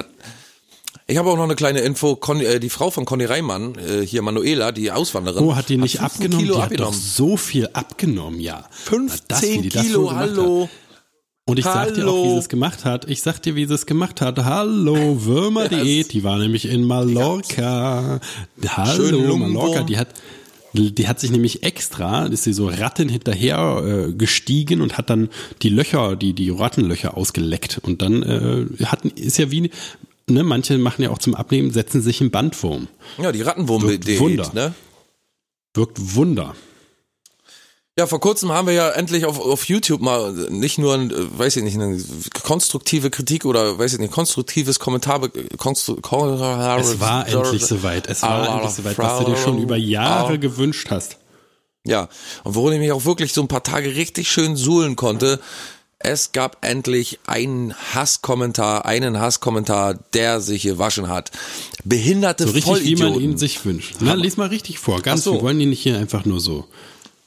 [1.06, 2.16] Ich habe auch noch eine kleine Info.
[2.16, 5.44] Conny, äh, die Frau von Conny Reimann, äh, hier Manuela, die Auswanderin.
[5.44, 6.46] Oh, hat die nicht 15 abgenommen?
[6.46, 6.94] Kilo die abgenommen.
[6.94, 8.70] hat doch so viel abgenommen, ja.
[8.90, 10.64] Na, das, wie 15 die das Kilo, hallo.
[10.64, 10.70] Hat.
[11.46, 12.24] Und ich sag dir auch, Hallo.
[12.24, 13.10] wie sie es gemacht hat.
[13.10, 14.40] Ich sag dir, wie sie es gemacht hat.
[14.46, 18.22] Hallo, Würmer.de, die war nämlich in Mallorca.
[18.66, 19.38] Hallo.
[19.38, 20.10] Mallorca, die hat
[20.76, 25.30] die hat sich nämlich extra, ist sie so Ratten hinterher äh, gestiegen und hat dann
[25.62, 29.70] die Löcher, die die Rattenlöcher ausgeleckt und dann äh, hatten ist ja wie
[30.28, 32.88] ne, manche machen ja auch zum Abnehmen, setzen sich einen Bandwurm.
[33.22, 34.52] Ja, die Rattenwurm Wirkt Wunder.
[34.56, 34.74] ne?
[35.76, 36.56] Wirkt Wunder.
[37.98, 41.38] Ja, vor kurzem haben wir ja endlich auf, auf YouTube mal nicht nur, ein, äh,
[41.38, 42.02] weiß ich nicht, eine
[42.44, 45.20] konstruktive Kritik oder weiß ich nicht, konstruktives Kommentar.
[45.20, 48.08] be- Konstru Es war endlich soweit.
[48.10, 50.38] Es war endlich soweit, was du dir schon über Jahre Ah.
[50.38, 51.18] gewünscht hast.
[51.86, 52.10] Ja,
[52.44, 55.40] und worin ich mich auch wirklich so ein paar Tage richtig schön suhlen konnte,
[56.00, 61.30] es gab endlich einen Hasskommentar, einen Hasskommentar, der sich gewaschen hat.
[61.84, 63.22] Behinderte So richtig, wie man Vollidioten.
[63.34, 63.98] ihn sich wünscht.
[64.00, 65.00] Na, lies mal richtig vor.
[65.02, 65.34] Ganz, so.
[65.36, 66.66] wir wollen ihn nicht hier einfach nur so.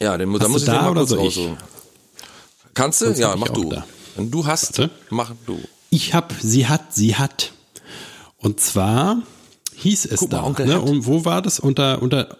[0.00, 1.56] Ja, den, da Hast muss du ich da den mal kurz raussuchen.
[2.74, 3.06] Kannst du?
[3.06, 3.68] Sonst ja, mach du.
[3.70, 3.86] da.
[4.16, 4.90] Wenn du hast, Warte.
[5.10, 5.58] mach du.
[5.90, 7.52] Ich hab, sie hat, sie hat.
[8.38, 9.22] Und zwar
[9.76, 10.44] hieß es Guck mal, da.
[10.44, 10.80] Onkel ne?
[10.80, 11.58] Und wo war das?
[11.60, 12.36] Unter, unter,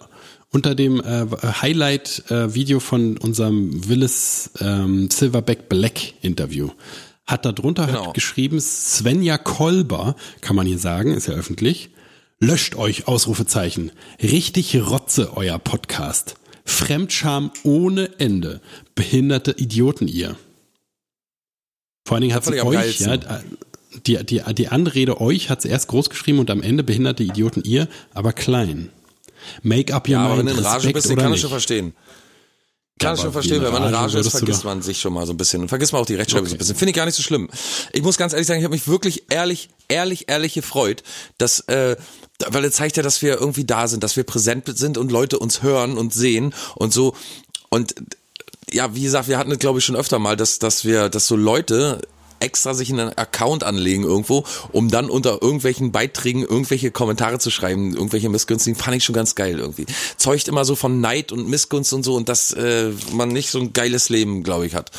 [0.50, 6.70] unter dem äh, Highlight-Video von unserem Willis ähm, Silverback Black Interview.
[7.26, 8.06] Hat da drunter Genau.
[8.06, 11.90] hat geschrieben, Svenja Kolber, kann man hier sagen, ist ja öffentlich,
[12.38, 13.90] löscht euch, Ausrufezeichen.
[14.22, 16.36] Richtig Rotze, euer Podcast.
[16.66, 18.61] Fremdscham ohne Ende.
[18.94, 20.37] Behinderte Idioten ihr.
[22.07, 23.16] Vor allen Dingen hat sie euch, ja,
[24.07, 27.62] die, die, die Anrede euch hat sie erst groß geschrieben und am Ende behinderte Idioten
[27.64, 28.90] ihr, aber klein.
[29.62, 31.94] Make up your Ja, aber wenn mind, du in Rage bist, kann ich schon verstehen.
[32.98, 35.33] Kann ich schon verstehen, wenn man in Rage ist, vergisst man sich schon mal so
[35.33, 35.62] ein bisschen.
[35.62, 36.50] Und vergisst man auch die Rechtschreibung Okay.
[36.50, 36.76] so ein bisschen.
[36.76, 37.48] Finde ich gar nicht so schlimm.
[37.92, 41.03] Ich muss ganz ehrlich sagen, ich habe mich wirklich ehrlich, ehrlich, ehrlich gefreut,
[41.38, 41.96] dass, äh,
[42.49, 45.38] weil es zeigt ja, dass wir irgendwie da sind, dass wir präsent sind und Leute
[45.38, 47.14] uns hören und sehen und so.
[47.68, 47.94] Und
[48.70, 51.27] ja, wie gesagt, wir hatten es glaube ich schon öfter mal, dass, dass wir, dass
[51.27, 52.01] so Leute
[52.40, 57.94] extra sich einen Account anlegen irgendwo, um dann unter irgendwelchen Beiträgen irgendwelche Kommentare zu schreiben,
[57.94, 59.87] irgendwelche Missgünstigen, fand ich schon ganz geil irgendwie.
[60.16, 63.59] Zeugt immer so von Neid und Missgunst und so und dass äh, man nicht so
[63.59, 64.90] ein geiles Leben, glaube ich, hat.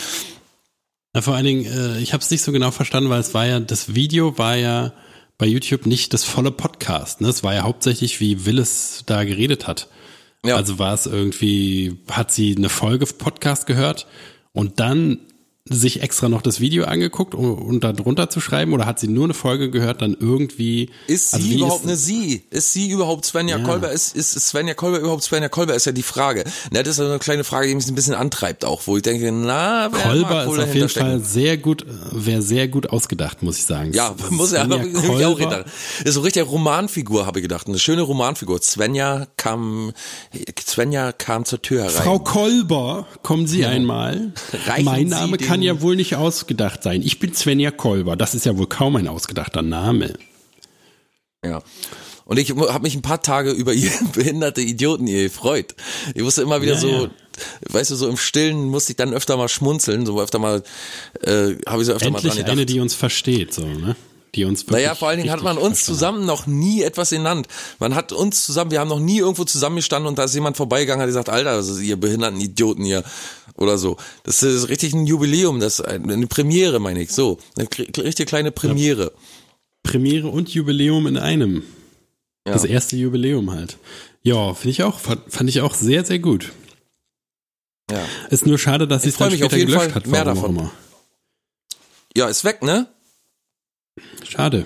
[1.17, 3.47] Na, vor allen Dingen, äh, ich habe es nicht so genau verstanden, weil es war
[3.47, 4.93] ja, das Video war ja
[5.39, 7.21] bei YouTube nicht das volle Podcast.
[7.21, 7.27] Ne?
[7.30, 9.88] Es war ja hauptsächlich, wie Willis da geredet hat.
[10.45, 10.58] Ja.
[10.58, 14.06] Also war es irgendwie, hat sie eine Folge Podcast gehört
[14.53, 15.21] und dann
[15.69, 19.08] sich extra noch das Video angeguckt, um, um da drunter zu schreiben, oder hat sie
[19.08, 20.89] nur eine Folge gehört, dann irgendwie.
[21.08, 22.43] Ist sie also wie überhaupt ist- eine sie?
[22.49, 23.63] Ist sie überhaupt Svenja Ja.
[23.63, 23.91] Kolber?
[23.91, 25.75] Ist, ist Svenja Kolber überhaupt Svenja Kolber?
[25.75, 26.43] Ist ja die Frage.
[26.71, 29.32] Na, das ist eine kleine Frage, die mich ein bisschen antreibt auch, wo ich denke,
[29.32, 31.06] na, wer Kolber ist auf jeden stecken?
[31.08, 33.93] Fall sehr gut, wäre sehr gut ausgedacht, muss ich sagen.
[33.93, 35.36] Ja, muss er aber ich auch Kolber.
[35.36, 35.65] gedacht.
[36.03, 37.67] Ist so richtig Romanfigur, habe ich gedacht.
[37.67, 38.62] Eine schöne Romanfigur.
[38.62, 39.91] Svenja kam,
[40.65, 42.03] Svenja kam zur Tür herein.
[42.03, 44.32] Frau Kolber, kommen Sie einmal.
[44.67, 47.01] Reichen mein Sie Name den- kann ja wohl nicht ausgedacht sein.
[47.01, 48.15] Ich bin Svenja Kolber.
[48.15, 50.13] Das ist ja wohl kaum ein ausgedachter Name.
[51.43, 51.61] Ja.
[52.25, 55.75] Und ich habe mich ein paar Tage über ihr behinderte Idioten ihr gefreut.
[56.13, 57.09] Ich wusste immer wieder Ja, so, ja.
[57.69, 60.63] weißt du, so im Stillen musste ich dann öfter mal schmunzeln, so öfter mal,
[61.21, 62.51] äh, habe ich so öfter mal dran Endlich gedacht.
[62.51, 63.95] eine, die uns versteht, so, ne?
[64.35, 67.47] Die uns wirklich Naja, vor allen Dingen hat man uns zusammen noch nie etwas genannt.
[67.79, 71.01] Man hat uns zusammen, wir haben noch nie irgendwo zusammengestanden und da ist jemand vorbeigegangen,
[71.01, 73.03] hat gesagt, Alter, ist ihr behinderten Idioten hier
[73.55, 73.97] oder so.
[74.23, 77.11] Das ist richtig ein Jubiläum, das eine Premiere, meine ich.
[77.11, 79.11] So, eine richtig kleine Premiere.
[79.83, 81.63] Premiere und Jubiläum in einem.
[82.45, 82.53] Ja.
[82.53, 83.77] Das erste Jubiläum halt.
[84.23, 86.51] Ja, finde ich auch, fand, ich auch sehr, sehr gut.
[87.89, 90.07] Ja, Ist nur schade, dass sie es dann später gelöscht Fall hat.
[90.07, 90.51] mehr davon.
[90.51, 90.71] immer.
[92.15, 92.87] ja ist weg, ne?
[94.27, 94.65] Schade.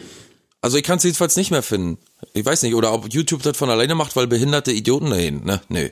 [0.62, 1.98] Also ich kann es jedenfalls nicht mehr finden.
[2.34, 5.62] Ich weiß nicht, oder ob YouTube das von alleine macht, weil behinderte Idioten dahin, ne?
[5.70, 5.90] Nö.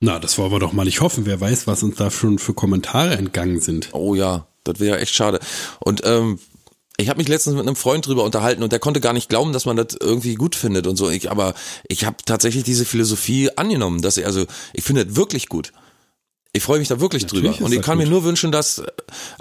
[0.00, 1.26] Na, das wollen wir doch mal nicht hoffen.
[1.26, 3.88] Wer weiß, was uns da schon für Kommentare entgangen sind.
[3.92, 5.40] Oh ja, das wäre echt schade.
[5.80, 6.38] Und ähm,
[6.96, 9.52] ich habe mich letztens mit einem Freund drüber unterhalten und der konnte gar nicht glauben,
[9.52, 11.10] dass man das irgendwie gut findet und so.
[11.10, 11.54] Ich, aber
[11.88, 15.72] ich habe tatsächlich diese Philosophie angenommen, dass ich, also ich finde das wirklich gut.
[16.52, 17.66] Ich freue mich da wirklich Natürlich drüber.
[17.66, 18.06] Und ich kann gut.
[18.06, 18.82] mir nur wünschen, dass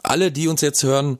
[0.01, 1.19] alle, die uns jetzt hören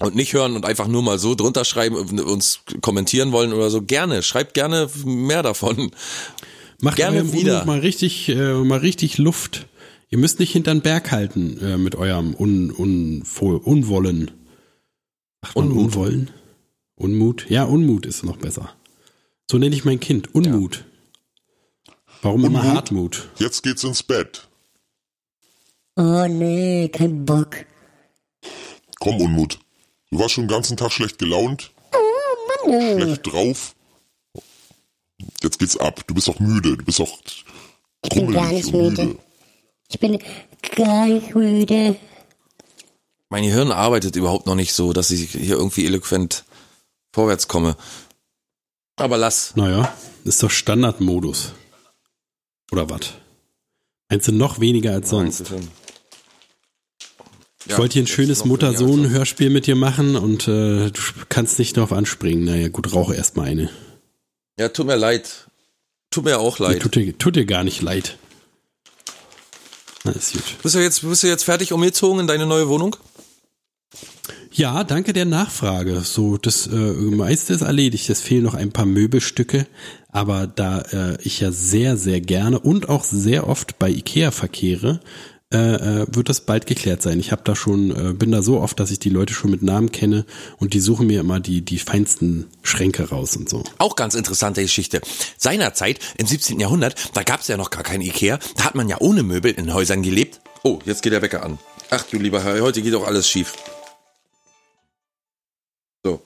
[0.00, 3.82] und nicht hören und einfach nur mal so drunter schreiben, uns kommentieren wollen oder so,
[3.82, 5.90] gerne, schreibt gerne mehr davon.
[6.80, 7.52] Macht Gerne eurem wieder.
[7.52, 9.66] Unmut mal richtig, äh, mal richtig Luft.
[10.10, 14.30] Ihr müsst nicht hinter den Berg halten äh, mit eurem Un, Un, Unwollen.
[15.42, 15.84] Sagt man Unmut.
[15.84, 16.30] Unwollen?
[16.96, 17.46] Unmut?
[17.48, 18.74] Ja, Unmut ist noch besser.
[19.50, 20.34] So nenne ich mein Kind.
[20.34, 20.84] Unmut.
[22.20, 22.74] Warum immer Unmut?
[22.74, 23.28] Hartmut?
[23.38, 24.48] Jetzt geht's ins Bett.
[25.96, 27.64] Oh nee, kein Bock.
[28.98, 29.58] Komm, Unmut.
[30.12, 33.74] Du warst schon den ganzen Tag schlecht gelaunt, Oh Mann, schlecht drauf.
[35.42, 36.06] Jetzt geht's ab.
[36.06, 36.76] Du bist auch müde.
[36.76, 37.18] Du bist auch
[38.04, 39.18] ich bin gar nicht und müde.
[39.88, 40.18] Ich bin
[40.76, 41.96] gar nicht müde.
[43.30, 46.44] Mein Gehirn arbeitet überhaupt noch nicht so, dass ich hier irgendwie eloquent
[47.14, 47.78] vorwärts komme.
[48.96, 49.56] Aber lass.
[49.56, 51.52] Naja, ist doch Standardmodus.
[52.70, 53.14] Oder was?
[54.10, 55.50] Meinst du noch weniger als sonst?
[57.66, 61.92] Ich wollte hier ein schönes Mutter-Sohn-Hörspiel mit dir machen und äh, du kannst nicht darauf
[61.92, 62.44] anspringen.
[62.44, 63.70] Naja, gut, rauche erstmal eine.
[64.58, 65.46] Ja, tut mir leid.
[66.10, 66.82] Tut mir auch Nee, leid.
[66.82, 68.18] tut, dir, tut dir gar nicht leid.
[70.04, 70.42] Na, ist gut.
[70.62, 72.96] Bist du jetzt, bist du jetzt fertig umgezogen in deine neue Wohnung?
[74.50, 76.00] Ja, danke der Nachfrage.
[76.02, 78.10] So, das äh, meiste ist erledigt.
[78.10, 79.66] Es fehlen noch ein paar Möbelstücke,
[80.08, 85.00] aber da äh, ich ja sehr, sehr gerne und auch sehr oft bei Ikea verkehre,
[85.52, 87.20] äh, äh, wird das bald geklärt sein.
[87.20, 89.62] Ich habe da schon, äh, bin da so oft, dass ich die Leute schon mit
[89.62, 90.24] Namen kenne
[90.58, 93.62] und die suchen mir immer die die feinsten Schränke raus und so.
[93.78, 95.00] Auch ganz interessante Geschichte.
[95.36, 96.58] Seinerzeit, im 17.
[96.60, 98.38] Jahrhundert, da gab es ja noch gar kein Ikea.
[98.56, 100.40] Da hat man ja ohne Möbel in Häusern gelebt.
[100.62, 101.58] Oh, jetzt geht der Wecker an.
[101.90, 103.52] Ach du lieber Herr, heute geht auch alles schief.
[106.04, 106.22] So.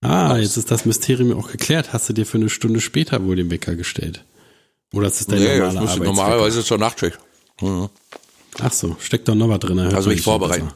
[0.00, 1.92] Ah, jetzt ist das Mysterium auch geklärt.
[1.92, 4.24] Hast du dir für eine Stunde später wohl den Wecker gestellt?
[4.94, 6.04] Oder ist es dein Nee, das normaler Arbeitswecker?
[6.04, 7.18] normalerweise zur Nachtschicht.
[7.60, 7.88] Mhm.
[8.60, 9.78] Ach so, steckt doch noch was drin.
[9.78, 10.68] Also mich vorbereiten.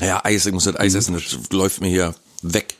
[0.00, 2.74] Ja, Eis, ich muss das Eis essen, das läuft mir hier weg.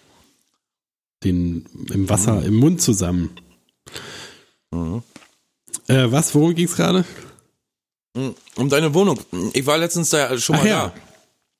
[1.22, 3.30] Den im Wasser, im Mund zusammen.
[4.72, 7.04] Äh, was, worum ging's gerade?
[8.56, 9.20] Um deine Wohnung.
[9.52, 10.86] Ich war letztens da schon Ach mal ja.
[10.88, 11.09] da.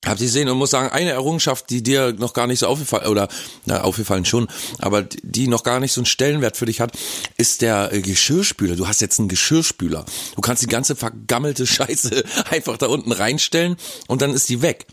[0.05, 3.07] Hab sie gesehen und muss sagen, eine Errungenschaft, die dir noch gar nicht so aufgefallen,
[3.07, 3.29] oder,
[3.67, 6.97] na, aufgefallen schon, aber die noch gar nicht so einen Stellenwert für dich hat,
[7.37, 8.77] ist der äh, Geschirrspüler.
[8.77, 10.07] Du hast jetzt einen Geschirrspüler.
[10.35, 14.87] Du kannst die ganze vergammelte Scheiße einfach da unten reinstellen und dann ist die weg.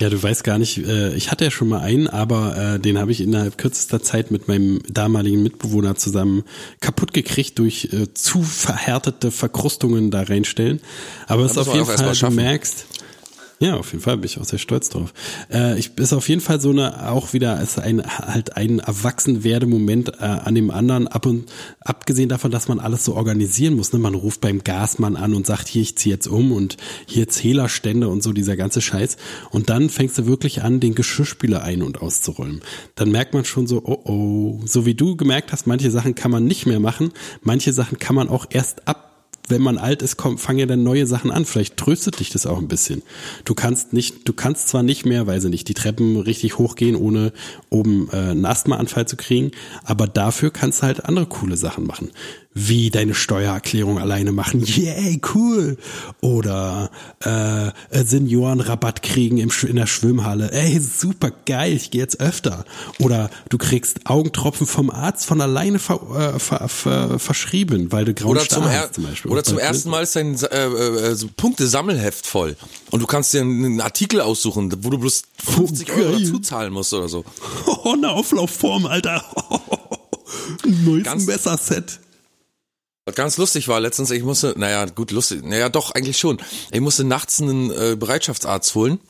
[0.00, 2.98] Ja, du weißt gar nicht, äh, ich hatte ja schon mal einen, aber äh, den
[2.98, 6.44] habe ich innerhalb kürzester Zeit mit meinem damaligen Mitbewohner zusammen
[6.80, 10.80] kaputt gekriegt durch äh, zu verhärtete Verkrustungen da reinstellen.
[11.26, 12.86] Aber es ist auf jeden Fall, du merkst,
[13.62, 15.14] Ja, auf jeden Fall bin ich auch sehr stolz drauf.
[15.48, 20.14] Äh, ich ist auf jeden Fall so eine auch wieder ist ein halt ein Erwachsenwerdemoment
[20.18, 21.44] äh, an dem anderen ab und
[21.78, 23.92] abgesehen davon, dass man alles so organisieren muss.
[23.92, 24.00] Ne?
[24.00, 28.08] Man ruft beim Gasmann an und sagt, hier ich ziehe jetzt um und hier Zählerstände
[28.08, 29.16] und so dieser ganze Scheiß.
[29.50, 32.62] Und dann fängst du wirklich an, den Geschirrspüler ein und auszuräumen.
[32.96, 36.32] Dann merkt man schon so, oh oh, so wie du gemerkt hast, manche Sachen kann
[36.32, 39.11] man nicht mehr machen, manche Sachen kann man auch erst ab
[39.48, 41.44] wenn man alt ist, kommt, fangen ja dann neue Sachen an.
[41.44, 43.02] Vielleicht tröstet dich das auch ein bisschen.
[43.44, 46.96] Du kannst nicht, du kannst zwar nicht mehr, weiß ich nicht, die Treppen richtig hochgehen,
[46.96, 47.32] ohne
[47.68, 49.50] oben äh, einen Asthmaanfall zu kriegen,
[49.84, 52.10] aber dafür kannst du halt andere coole Sachen machen
[52.54, 54.62] wie deine Steuererklärung alleine machen.
[54.64, 55.78] Yay, cool.
[56.20, 57.70] Oder äh,
[58.04, 60.50] Seniorenrabatt kriegen im, in der Schwimmhalle.
[60.52, 62.64] Ey, super geil, ich gehe jetzt öfter.
[62.98, 68.14] Oder du kriegst Augentropfen vom Arzt von alleine ver, äh, ver, ver, verschrieben, weil du
[68.14, 69.30] grauen Oder zum, Star er hast zum Beispiel.
[69.30, 72.56] oder zum ersten Mal ist dein äh, äh, so Punktesammelheft voll.
[72.90, 76.72] Und du kannst dir einen Artikel aussuchen, wo du bloß 50 Oh, Euro dazu zahlen
[76.72, 77.24] musst oder so.
[77.84, 79.24] Oh, eine Auflaufform, Alter.
[80.64, 81.98] Neues Messerset.
[83.04, 86.40] Was ganz lustig war letztens, ich musste, naja, gut, lustig, naja, doch, eigentlich schon.
[86.70, 89.00] Ich musste nachts einen äh, Bereitschaftsarzt holen.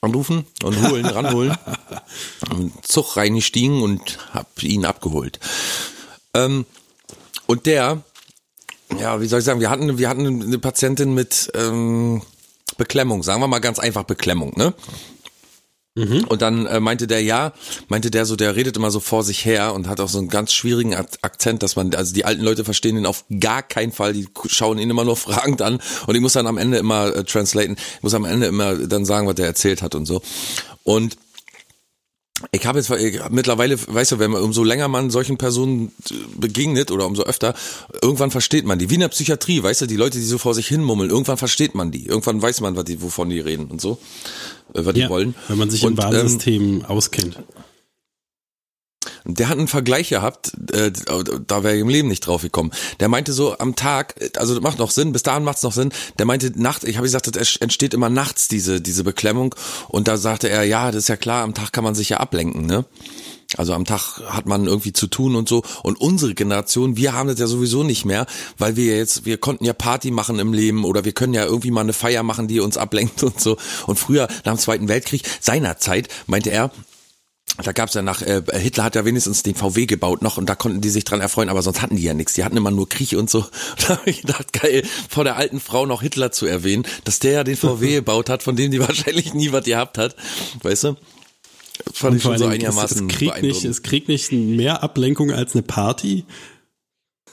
[0.00, 1.56] Anrufen und holen, ranholen.
[2.50, 5.40] Im Zug reingestiegen und hab ihn abgeholt.
[6.34, 6.64] Ähm,
[7.46, 8.02] und der,
[8.98, 12.22] ja, wie soll ich sagen, wir hatten, wir hatten eine Patientin mit ähm,
[12.78, 14.72] Beklemmung, sagen wir mal ganz einfach Beklemmung, ne?
[15.94, 17.52] Und dann äh, meinte der ja,
[17.88, 20.28] meinte der so, der redet immer so vor sich her und hat auch so einen
[20.28, 23.92] ganz schwierigen Ak- Akzent, dass man, also die alten Leute verstehen ihn auf gar keinen
[23.92, 27.14] Fall, die schauen ihn immer nur fragend an und ich muss dann am Ende immer
[27.14, 30.22] äh, translaten, ich muss am Ende immer dann sagen, was der erzählt hat und so.
[30.82, 31.18] Und
[32.50, 36.14] ich habe jetzt ich, mittlerweile, weißt du, wenn man umso länger man solchen Personen äh,
[36.36, 37.54] begegnet oder umso öfter,
[38.00, 38.90] irgendwann versteht man die.
[38.90, 41.36] Wie in der Psychiatrie, weißt du, die Leute, die so vor sich hin mummeln, irgendwann
[41.36, 42.06] versteht man die.
[42.06, 43.98] Irgendwann weiß man, was die, wovon die reden und so,
[44.74, 45.34] äh, was die Ja, wollen.
[45.48, 47.38] wenn man sich und, im Warnsystem auskennt.
[49.24, 50.90] Der hat einen Vergleich gehabt, äh,
[51.46, 52.72] da wäre ich im Leben nicht drauf gekommen.
[53.00, 55.72] Der meinte so am Tag, also das macht noch Sinn, bis dahin macht es noch
[55.72, 55.92] Sinn.
[56.18, 59.54] Der meinte nachts, ich habe gesagt, es entsteht immer nachts diese diese Beklemmung
[59.88, 62.18] und da sagte er, ja, das ist ja klar, am Tag kann man sich ja
[62.18, 62.84] ablenken, ne?
[63.56, 65.62] Also am Tag hat man irgendwie zu tun und so.
[65.82, 68.26] Und unsere Generation, wir haben das ja sowieso nicht mehr,
[68.58, 71.70] weil wir jetzt, wir konnten ja Party machen im Leben oder wir können ja irgendwie
[71.70, 73.56] mal eine Feier machen, die uns ablenkt und so.
[73.86, 76.70] Und früher, nach dem Zweiten Weltkrieg, seiner Zeit, meinte er,
[77.62, 80.54] da gab's ja nach, äh, Hitler hat ja wenigstens den VW gebaut noch und da
[80.54, 82.32] konnten die sich dran erfreuen, aber sonst hatten die ja nichts.
[82.32, 83.44] Die hatten immer nur Krieg und so.
[83.86, 87.32] Da habe ich gedacht, geil, vor der alten Frau noch Hitler zu erwähnen, dass der
[87.32, 90.16] ja den VW gebaut hat, von dem die wahrscheinlich nie was gehabt hat.
[90.62, 90.96] Weißt du?
[91.92, 95.54] Fand ich schon so einigermaßen es, es, kriegt nicht, es kriegt nicht mehr Ablenkung als
[95.54, 96.24] eine Party.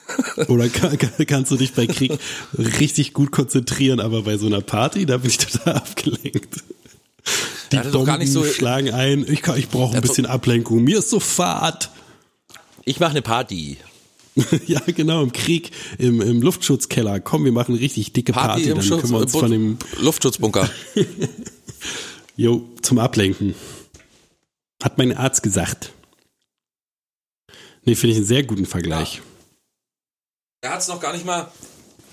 [0.48, 2.14] Oder kann, kann, kannst du dich bei Krieg
[2.58, 6.64] richtig gut konzentrieren, aber bei so einer Party, da bin ich total abgelenkt.
[7.72, 10.84] Die hatte doch gar nicht so- schlagen ein, ich, kann- ich brauche ein bisschen Ablenkung,
[10.84, 11.92] mir ist so fad.
[12.86, 13.78] Ich mache eine Party.
[14.68, 17.20] ja, genau, im Krieg, im, im Luftschutzkeller.
[17.20, 20.70] Komm, wir machen richtig dicke Party, Party dann Schutz, können wir uns von dem, Luftschutzbunker.
[22.36, 23.54] jo, zum Ablenken.
[24.82, 25.94] Hat mein Arzt gesagt.
[27.84, 29.22] Nee, finde ich einen sehr guten Vergleich.
[30.62, 31.52] Er hat's noch gar nicht mal.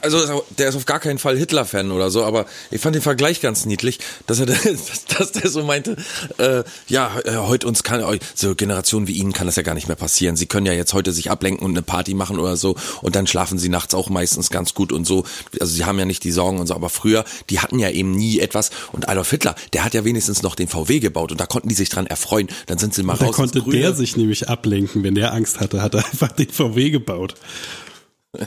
[0.06, 3.40] Also der ist auf gar keinen Fall Hitler-Fan oder so, aber ich fand den Vergleich
[3.40, 5.96] ganz niedlich, dass er, dass, dass der so meinte,
[6.38, 9.88] äh, ja, äh, heute uns kann, so Generationen wie Ihnen kann das ja gar nicht
[9.88, 10.36] mehr passieren.
[10.36, 13.26] Sie können ja jetzt heute sich ablenken und eine Party machen oder so und dann
[13.26, 15.24] schlafen Sie nachts auch meistens ganz gut und so.
[15.60, 18.12] Also Sie haben ja nicht die Sorgen und so, aber früher, die hatten ja eben
[18.12, 21.46] nie etwas und Adolf Hitler, der hat ja wenigstens noch den VW gebaut und da
[21.46, 22.48] konnten die sich dran erfreuen.
[22.66, 23.38] Dann sind sie mal Da raus.
[23.38, 26.90] ins konnte der sich nämlich ablenken, wenn der Angst hatte, hat er einfach den VW
[26.90, 27.34] gebaut.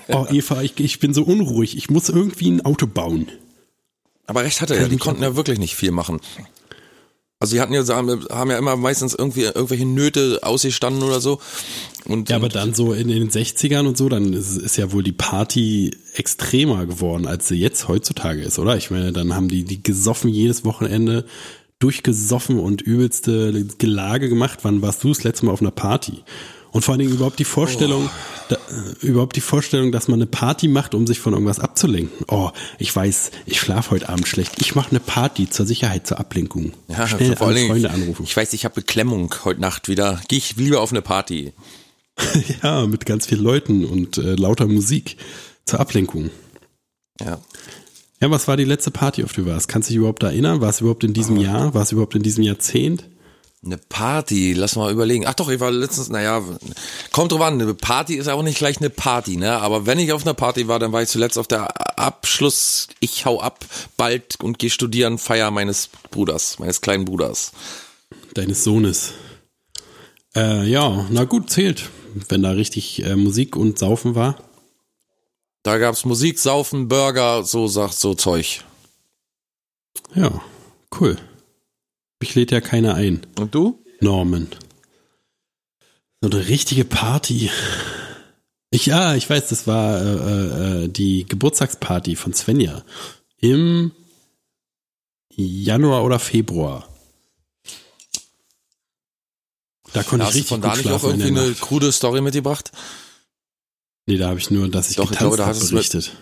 [0.09, 1.77] Oh, Eva, ich, ich bin so unruhig.
[1.77, 3.27] Ich muss irgendwie ein Auto bauen.
[4.27, 6.19] Aber recht hatte er ja, die konnten ja wirklich nicht viel machen.
[7.39, 11.39] Also die hatten ja, haben haben ja immer meistens irgendwie irgendwelche Nöte ausgestanden oder so.
[12.05, 15.03] Und, Ja, aber dann so in den 60ern und so, dann ist, ist ja wohl
[15.03, 18.75] die Party extremer geworden, als sie jetzt heutzutage ist, oder?
[18.75, 21.25] Ich meine, dann haben die, die gesoffen jedes Wochenende,
[21.79, 24.59] durchgesoffen und übelste Gelage gemacht.
[24.63, 26.23] Wann warst du das letzte Mal auf einer Party?
[26.71, 28.09] Und vor allen Dingen überhaupt die Vorstellung,
[28.47, 32.25] da, äh, überhaupt die Vorstellung, dass man eine Party macht, um sich von irgendwas abzulenken.
[32.27, 34.53] Oh, ich weiß, ich schlafe heute Abend schlecht.
[34.59, 36.73] Ich mache eine Party zur Sicherheit, zur Ablenkung.
[36.87, 38.23] ja, Schnell vor alle allen Freunde anrufen.
[38.23, 40.21] Ich weiß, ich habe Beklemmung heute Nacht wieder.
[40.27, 41.53] Gehe ich lieber auf eine Party.
[42.63, 45.17] ja, mit ganz vielen Leuten und äh, lauter Musik
[45.65, 46.29] zur Ablenkung.
[47.19, 47.39] Ja.
[48.21, 49.69] Ja, was war die letzte Party, auf die du warst?
[49.69, 50.59] Kannst du dich überhaupt erinnern?
[50.59, 51.73] War es überhaupt in diesem Jahr?
[51.73, 53.05] War es überhaupt in diesem Jahrzehnt?
[53.63, 55.27] Eine Party, lass mal überlegen.
[55.27, 56.41] Ach doch, ich war letztens, naja,
[57.11, 59.57] kommt drauf an, eine Party ist auch nicht gleich eine Party, ne?
[59.57, 63.25] Aber wenn ich auf einer Party war, dann war ich zuletzt auf der Abschluss, ich
[63.25, 63.65] hau ab
[63.97, 67.51] bald und gehe studieren, Feier meines Bruders, meines kleinen Bruders.
[68.33, 69.11] Deines Sohnes.
[70.35, 71.89] Äh, ja, na gut, zählt.
[72.29, 74.37] Wenn da richtig äh, Musik und Saufen war.
[75.63, 78.63] Da gab's Musik, Saufen, Burger, so sagt so Zeug.
[80.15, 80.41] Ja,
[80.99, 81.17] cool.
[82.19, 83.25] Mich lädt ja keiner ein.
[83.39, 83.83] Und du?
[84.01, 84.47] Norman.
[86.21, 87.49] So eine richtige Party.
[88.71, 92.83] Ich, ja, ich weiß, das war äh, äh, die Geburtstagsparty von Svenja.
[93.37, 93.91] Im
[95.35, 96.87] Januar oder Februar.
[99.93, 102.71] Da konnte Hast ich du richtig von da nicht auch irgendwie eine krude Story mitgebracht?
[104.05, 105.65] Nee, da habe ich nur, dass ich Doch, ich getanzt glaube, da habe, hast du
[105.65, 106.15] es mit- berichtet.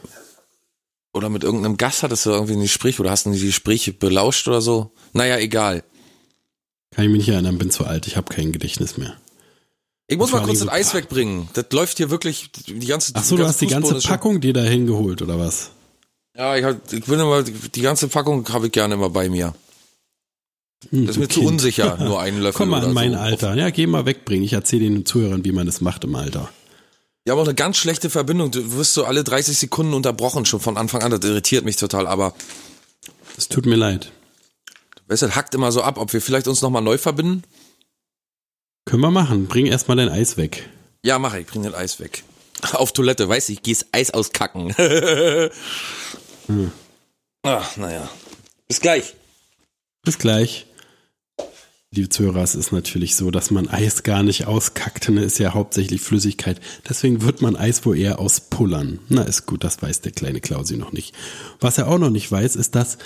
[1.17, 4.47] Oder mit irgendeinem Gast hattest du irgendwie ein Gespräch oder hast du die Gespräche belauscht
[4.47, 4.91] oder so?
[5.13, 5.83] Naja, egal.
[6.95, 9.15] Kann ich mich nicht erinnern, bin zu alt, ich habe kein Gedächtnis mehr.
[10.07, 11.49] Ich muss mal kurz das Eis wegbringen.
[11.53, 14.61] Das läuft hier wirklich die ganze Ach so, du hast die ganze Packung dir da
[14.63, 15.71] hingeholt, oder was?
[16.37, 19.53] Ja, ich, hab, ich bin immer, die ganze Packung habe ich gerne immer bei mir.
[20.91, 21.51] Hm, Das ist mir zu Kind.
[21.51, 23.17] unsicher, nur einen Löffel Komm mal an mein so.
[23.19, 23.55] Alter.
[23.55, 24.45] Ja, geh mal wegbringen.
[24.45, 26.49] Ich erzähle den Zuhörern, wie man das macht im Alter.
[27.27, 28.51] Ja, aber auch eine ganz schlechte Verbindung.
[28.51, 31.11] Du wirst so alle 30 Sekunden unterbrochen schon von Anfang an.
[31.11, 32.07] Das irritiert mich total.
[32.07, 32.33] Aber
[33.35, 34.13] Es tut mir leid.
[35.07, 37.43] weißt du, das hackt immer so ab, ob wir vielleicht uns nochmal neu verbinden.
[38.85, 39.47] Können wir machen.
[39.47, 40.69] Bring erstmal dein Eis weg.
[41.03, 41.45] Ja, mach ich.
[41.45, 42.23] Bring das Eis weg.
[42.71, 44.73] Auf Toilette, weißt du, ich geh's Eis auskacken.
[46.47, 46.71] Hm.
[47.43, 48.09] Ach, naja.
[48.69, 49.15] Bis gleich.
[50.03, 50.65] Bis gleich.
[51.95, 55.09] Zuhörer, es ist natürlich so, dass man Eis gar nicht auskackt.
[55.09, 56.59] Ne, ist ja hauptsächlich Flüssigkeit.
[56.87, 58.99] Deswegen wird man Eis wohl eher auspullern.
[59.09, 61.15] Na, ist gut, das weiß der kleine Klausi noch nicht.
[61.59, 62.97] Was er auch noch nicht weiß, ist, dass,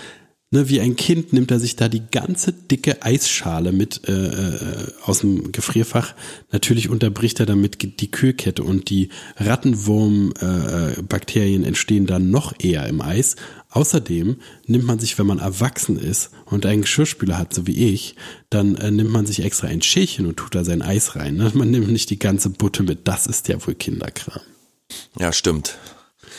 [0.52, 4.92] ne, wie ein Kind nimmt er sich da die ganze dicke Eisschale mit äh, äh,
[5.04, 6.14] aus dem Gefrierfach.
[6.52, 12.86] Natürlich unterbricht er damit die Kühlkette und die Rattenwurmbakterien äh, Bakterien entstehen dann noch eher
[12.88, 13.38] im Eis.
[13.70, 14.36] Außerdem
[14.66, 18.16] nimmt man sich, wenn man erwachsen ist und einen Geschirrspüler hat, so wie ich,
[18.50, 21.36] dann äh, nimmt man sich extra ein Schälchen und tut da sein Eis rein.
[21.36, 21.52] Ne?
[21.54, 23.08] Man nimmt nicht die ganze Butte mit.
[23.08, 24.42] Das ist ja wohl Kinderkram.
[25.18, 25.78] Ja, stimmt.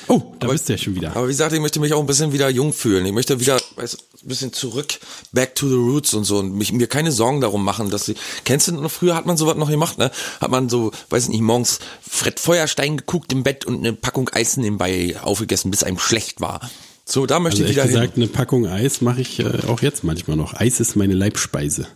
[0.08, 1.16] Oh, da bist du ja schon wieder.
[1.16, 3.06] Aber wie gesagt, ich möchte mich auch ein bisschen wieder jung fühlen.
[3.06, 4.98] Ich möchte wieder weißt, du, ein bisschen zurück,
[5.32, 8.14] back to the roots und so und mich, mir keine Sorgen darum machen, dass sie,
[8.44, 10.10] kennst du noch, früher hat man sowas noch gemacht, ne?
[10.40, 11.78] Hat man so, weiß nicht, morgens
[12.08, 16.70] Fred Feuerstein geguckt im Bett und eine Packung Eis nebenbei aufgegessen, bis einem schlecht war.
[17.04, 20.04] So, da möchte Also ich wieder gesagt, eine Packung Eis mache ich äh, auch jetzt
[20.04, 20.54] manchmal noch.
[20.54, 21.82] Eis ist meine Leibspeise.
[21.82, 21.90] hin.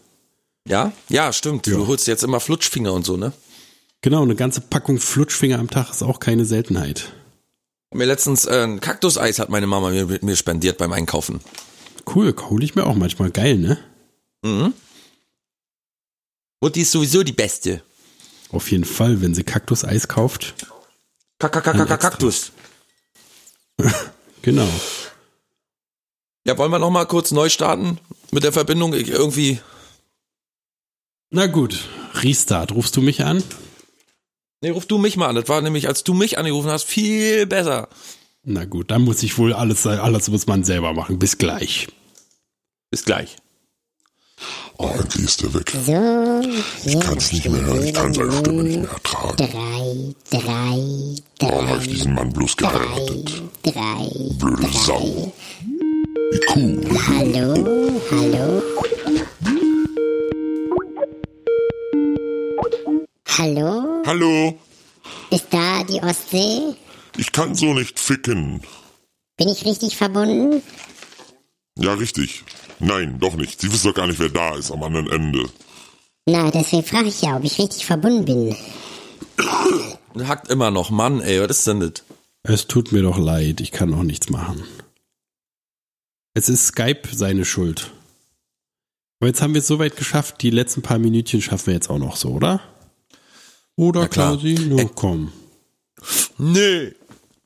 [0.69, 0.93] Ja?
[1.09, 1.67] Ja, stimmt.
[1.67, 1.75] Ja.
[1.75, 3.33] Du holst jetzt immer Flutschfinger und so, ne?
[4.03, 7.13] Genau, eine ganze Packung Flutschfinger am Tag ist auch keine Seltenheit.
[7.93, 11.41] Mir letztens äh, ein Kaktuseis hat meine Mama mir, mir spendiert beim Einkaufen.
[12.15, 13.31] Cool, hole ich mir auch manchmal.
[13.31, 13.79] Geil, ne?
[14.43, 14.75] Mhm.
[16.61, 17.83] Und die ist sowieso die beste.
[18.51, 20.55] Auf jeden Fall, wenn sie Kaktuseis kauft.
[21.39, 22.53] Kakakakaka Kaktus.
[24.43, 24.69] Genau.
[26.47, 27.99] Ja, wollen wir noch mal kurz neu starten
[28.31, 28.95] mit der Verbindung?
[28.95, 29.59] Ich, irgendwie.
[31.31, 31.81] Na gut,
[32.15, 32.71] Restart.
[32.71, 33.43] Rufst du mich an?
[34.67, 35.37] Nee, ruf du mich mal an.
[35.37, 37.89] Das war nämlich, als du mich angerufen hast, viel besser.
[38.43, 41.21] Na gut, dann muss ich wohl alles, alles muss man selber machen.
[41.21, 41.87] Bis gleich.
[42.91, 43.37] Bis gleich.
[44.77, 45.71] Oh, endlich ist er weg.
[45.71, 46.43] So,
[46.85, 47.85] Ich kann es nicht mehr hören.
[47.85, 49.37] Ich kann seine Stimme nicht mehr ertragen.
[49.37, 53.43] drei, drei, Warum habe ich drei, diesen Mann bloß geheiratet?
[53.63, 54.11] drei.
[54.33, 55.33] Blöde Sau.
[56.33, 56.99] Wie cool.
[57.07, 58.63] Hallo, hallo.
[63.39, 64.59] Hallo, Hallo.
[65.31, 66.75] ist da die Ostsee?
[67.19, 68.63] Ich kann so nicht ficken.
[69.37, 70.63] Bin ich richtig verbunden?
[71.79, 72.45] Ja, richtig.
[72.79, 73.61] Nein, doch nicht.
[73.61, 75.51] Sie wissen doch gar nicht, wer da ist am anderen Ende.
[76.27, 78.57] Na, deswegen frage ich ja, ob ich richtig verbunden bin.
[80.27, 80.89] Hackt immer noch.
[80.89, 81.93] Mann, ey, was ist denn das?
[82.43, 84.65] Es tut mir doch leid, ich kann auch nichts machen.
[86.33, 87.93] Es ist Skype seine Schuld.
[89.21, 91.99] Aber jetzt haben wir es soweit geschafft, die letzten paar Minütchen schaffen wir jetzt auch
[91.99, 92.63] noch so, oder?
[93.77, 94.31] Oder Ja, klar.
[94.39, 94.57] Klausi?
[94.69, 95.33] Na Ä- komm.
[96.39, 96.93] Nee.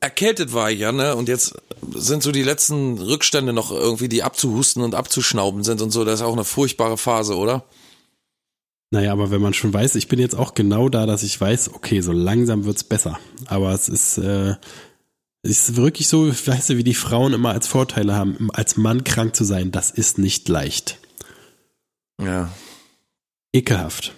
[0.01, 1.15] Erkältet war ich ja, ne?
[1.15, 1.55] Und jetzt
[1.95, 6.05] sind so die letzten Rückstände noch irgendwie, die abzuhusten und abzuschnauben sind und so.
[6.05, 7.65] Das ist auch eine furchtbare Phase, oder?
[8.91, 11.75] Naja, aber wenn man schon weiß, ich bin jetzt auch genau da, dass ich weiß,
[11.75, 13.19] okay, so langsam wird's besser.
[13.47, 14.55] Aber es ist, äh,
[15.43, 19.05] es ist wirklich so, weißt du, wie die Frauen immer als Vorteile haben, als Mann
[19.05, 20.99] krank zu sein, das ist nicht leicht.
[22.21, 22.51] Ja.
[23.53, 24.15] Ekelhaft.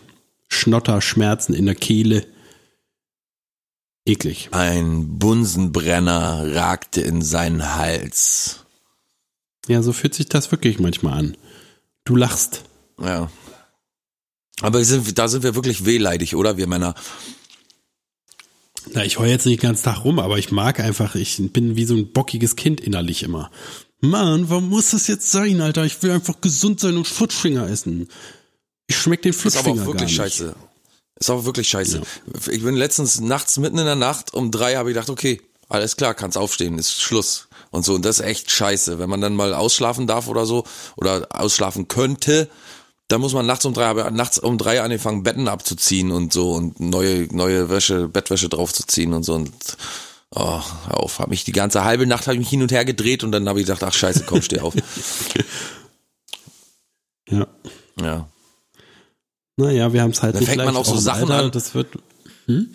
[0.53, 2.27] Schnotter, Schmerzen in der Kehle.
[4.05, 4.49] Eklig.
[4.53, 8.65] Ein Bunsenbrenner ragte in seinen Hals.
[9.69, 11.37] Ja, so fühlt sich das wirklich manchmal an.
[12.05, 12.65] Du lachst.
[13.01, 13.31] Ja.
[14.61, 16.57] Aber sind, da sind wir wirklich wehleidig, oder?
[16.57, 16.95] Wir Männer.
[18.93, 21.77] Na, ich heule jetzt nicht den ganzen Tag rum, aber ich mag einfach, ich bin
[21.77, 23.51] wie so ein bockiges Kind innerlich immer.
[24.01, 25.85] Mann, warum muss das jetzt sein, Alter?
[25.85, 28.09] Ich will einfach gesund sein und Flutschfinger essen.
[28.93, 30.55] Ich schmeck den Ist aber Flutschfinger auch wirklich scheiße.
[31.19, 32.03] Ist aber wirklich scheiße.
[32.51, 35.41] Ich bin letztens nachts mitten in der Nacht um drei habe ich gedacht, okay,
[35.71, 37.49] alles klar, kannst aufstehen, ist Schluss.
[37.71, 38.99] Und so, und das ist echt scheiße.
[38.99, 40.65] Wenn man dann mal ausschlafen darf oder so,
[40.97, 42.51] oder ausschlafen könnte,
[43.09, 46.53] dann muss man nachts um drei, aber nachts um drei angefangen, Betten abzuziehen und so
[46.53, 49.55] und neue, neue Wäsche, Bettwäsche draufzuziehen und so und
[50.33, 52.85] oh, hör auf, hab mich die ganze halbe Nacht habe ich mich hin und her
[52.85, 54.75] gedreht und dann habe ich gedacht, ach scheiße, komm, steh auf.
[57.29, 57.47] Ja.
[57.99, 58.29] Ja.
[59.57, 61.51] Naja, wir haben es halt Da nicht fängt man auch so Sachen Alter, an.
[61.53, 61.89] Das wird,
[62.47, 62.75] Hm?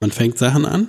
[0.00, 0.88] man fängt Sachen an.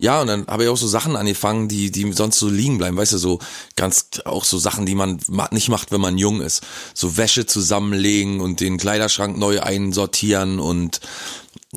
[0.00, 2.96] Ja, und dann habe ich auch so Sachen angefangen, die, die sonst so liegen bleiben,
[2.96, 3.38] weißt du, so
[3.76, 6.62] ganz auch so Sachen, die man ma- nicht macht, wenn man jung ist.
[6.92, 11.00] So Wäsche zusammenlegen und den Kleiderschrank neu einsortieren und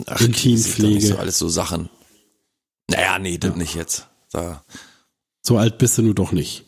[0.07, 1.05] ach, Intimpflege.
[1.05, 1.89] So alles so Sachen.
[2.89, 4.07] Naja, nee, das nicht jetzt.
[4.31, 4.63] Da,
[5.43, 6.63] So alt bist du nur doch nicht.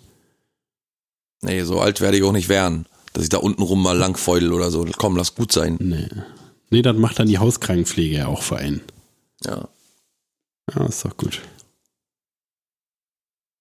[1.41, 2.85] nee, so alt werde ich auch nicht werden,
[3.17, 4.85] dass ich da unten rum mal langfeudel oder so.
[4.95, 5.77] Komm, lass gut sein.
[5.79, 6.07] Nee.
[6.69, 8.81] Nee, das macht dann die Hauskrankenpflege ja auch für einen.
[9.43, 9.67] Ja.
[10.71, 11.41] Ja, ist doch gut.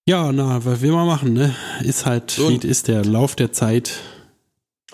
[0.07, 1.57] Ja, na, was will man machen, ne?
[1.83, 2.51] Ist halt, So.
[2.51, 3.93] wie ist der Lauf der Zeit.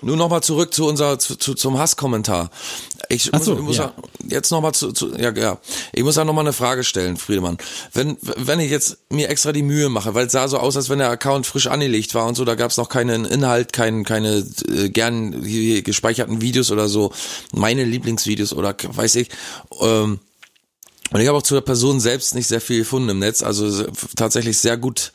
[0.01, 2.49] Nur nochmal zurück zu unser zu, zu, zum Hasskommentar.
[3.09, 3.93] Ich muss, so, ich muss ja.
[4.27, 5.59] jetzt nochmal zu, zu ja, ja.
[5.91, 7.57] Ich muss da nochmal eine Frage stellen, Friedemann.
[7.91, 10.89] Wenn wenn ich jetzt mir extra die Mühe mache, weil es sah so aus, als
[10.89, 14.03] wenn der Account frisch angelegt war und so, da gab es noch keinen Inhalt, kein,
[14.05, 15.43] keine äh, gern
[15.83, 17.11] gespeicherten Videos oder so,
[17.53, 19.29] meine Lieblingsvideos oder weiß ich.
[19.81, 20.19] Ähm,
[21.11, 23.85] und ich habe auch zu der Person selbst nicht sehr viel gefunden im Netz, also
[24.15, 25.11] tatsächlich sehr gut,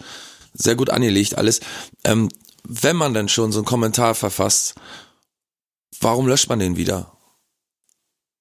[0.54, 1.60] sehr gut angelegt alles.
[2.04, 2.28] Ähm,
[2.64, 4.74] wenn man denn schon so einen Kommentar verfasst,
[6.00, 7.17] warum löscht man den wieder?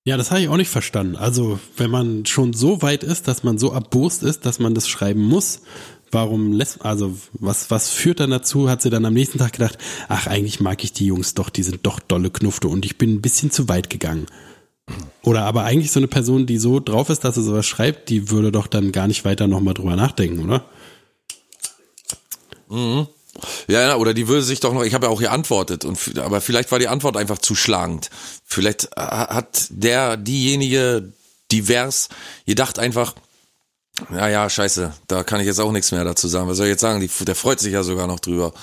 [0.07, 1.17] Ja, das habe ich auch nicht verstanden.
[1.17, 4.87] Also, wenn man schon so weit ist, dass man so erbost ist, dass man das
[4.87, 5.63] schreiben muss,
[6.11, 8.69] warum lässt, also, was, was führt dann dazu?
[8.69, 9.77] Hat sie dann am nächsten Tag gedacht,
[10.07, 13.15] ach, eigentlich mag ich die Jungs doch, die sind doch dolle Knufte und ich bin
[13.15, 14.27] ein bisschen zu weit gegangen.
[15.23, 18.29] Oder aber eigentlich so eine Person, die so drauf ist, dass sie sowas schreibt, die
[18.29, 20.63] würde doch dann gar nicht weiter nochmal drüber nachdenken, oder?
[22.69, 23.07] Ja,
[23.67, 26.71] ja, oder die würde sich doch noch, ich habe ja auch geantwortet, und, aber vielleicht
[26.71, 28.09] war die Antwort einfach zu schlagend.
[28.45, 31.13] Vielleicht äh, hat der, diejenige
[31.51, 32.09] divers
[32.45, 33.15] gedacht einfach,
[34.11, 36.47] ja, ja, scheiße, da kann ich jetzt auch nichts mehr dazu sagen.
[36.47, 36.99] Was soll ich jetzt sagen?
[36.99, 38.53] Die, der freut sich ja sogar noch drüber.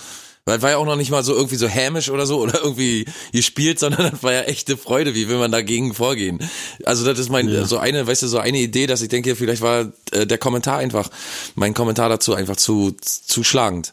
[0.47, 3.07] Weil war ja auch noch nicht mal so irgendwie so hämisch oder so oder irgendwie
[3.33, 5.15] gespielt, sondern das war ja echte Freude.
[5.15, 6.39] Wie will man dagegen vorgehen?
[6.85, 9.63] Also das ist mein so eine, weißt du, so eine Idee, dass ich denke, vielleicht
[9.63, 11.11] war äh, der Kommentar einfach,
[11.55, 13.93] mein Kommentar dazu einfach zu zu schlagend.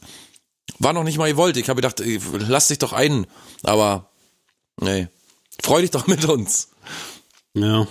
[0.82, 1.58] War noch nicht mal gewollt.
[1.58, 2.02] Ich habe gedacht,
[2.48, 3.28] lass dich doch ein,
[3.62, 4.10] aber
[4.80, 5.08] nee,
[5.62, 6.70] freu dich doch mit uns.
[7.54, 7.88] Ja.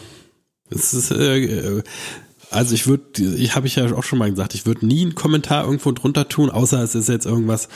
[0.70, 1.82] Es ist, äh, äh,
[2.50, 5.14] also ich würde, ich habe ich ja auch schon mal gesagt, ich würde nie einen
[5.14, 7.68] Kommentar irgendwo drunter tun, außer es ist jetzt irgendwas,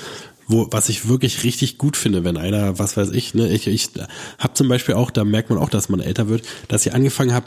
[0.48, 3.90] wo, was ich wirklich richtig gut finde, wenn einer, was weiß ich, ne, ich, ich
[4.38, 7.32] habe zum Beispiel auch, da merkt man auch, dass man älter wird, dass ich angefangen
[7.32, 7.46] habe,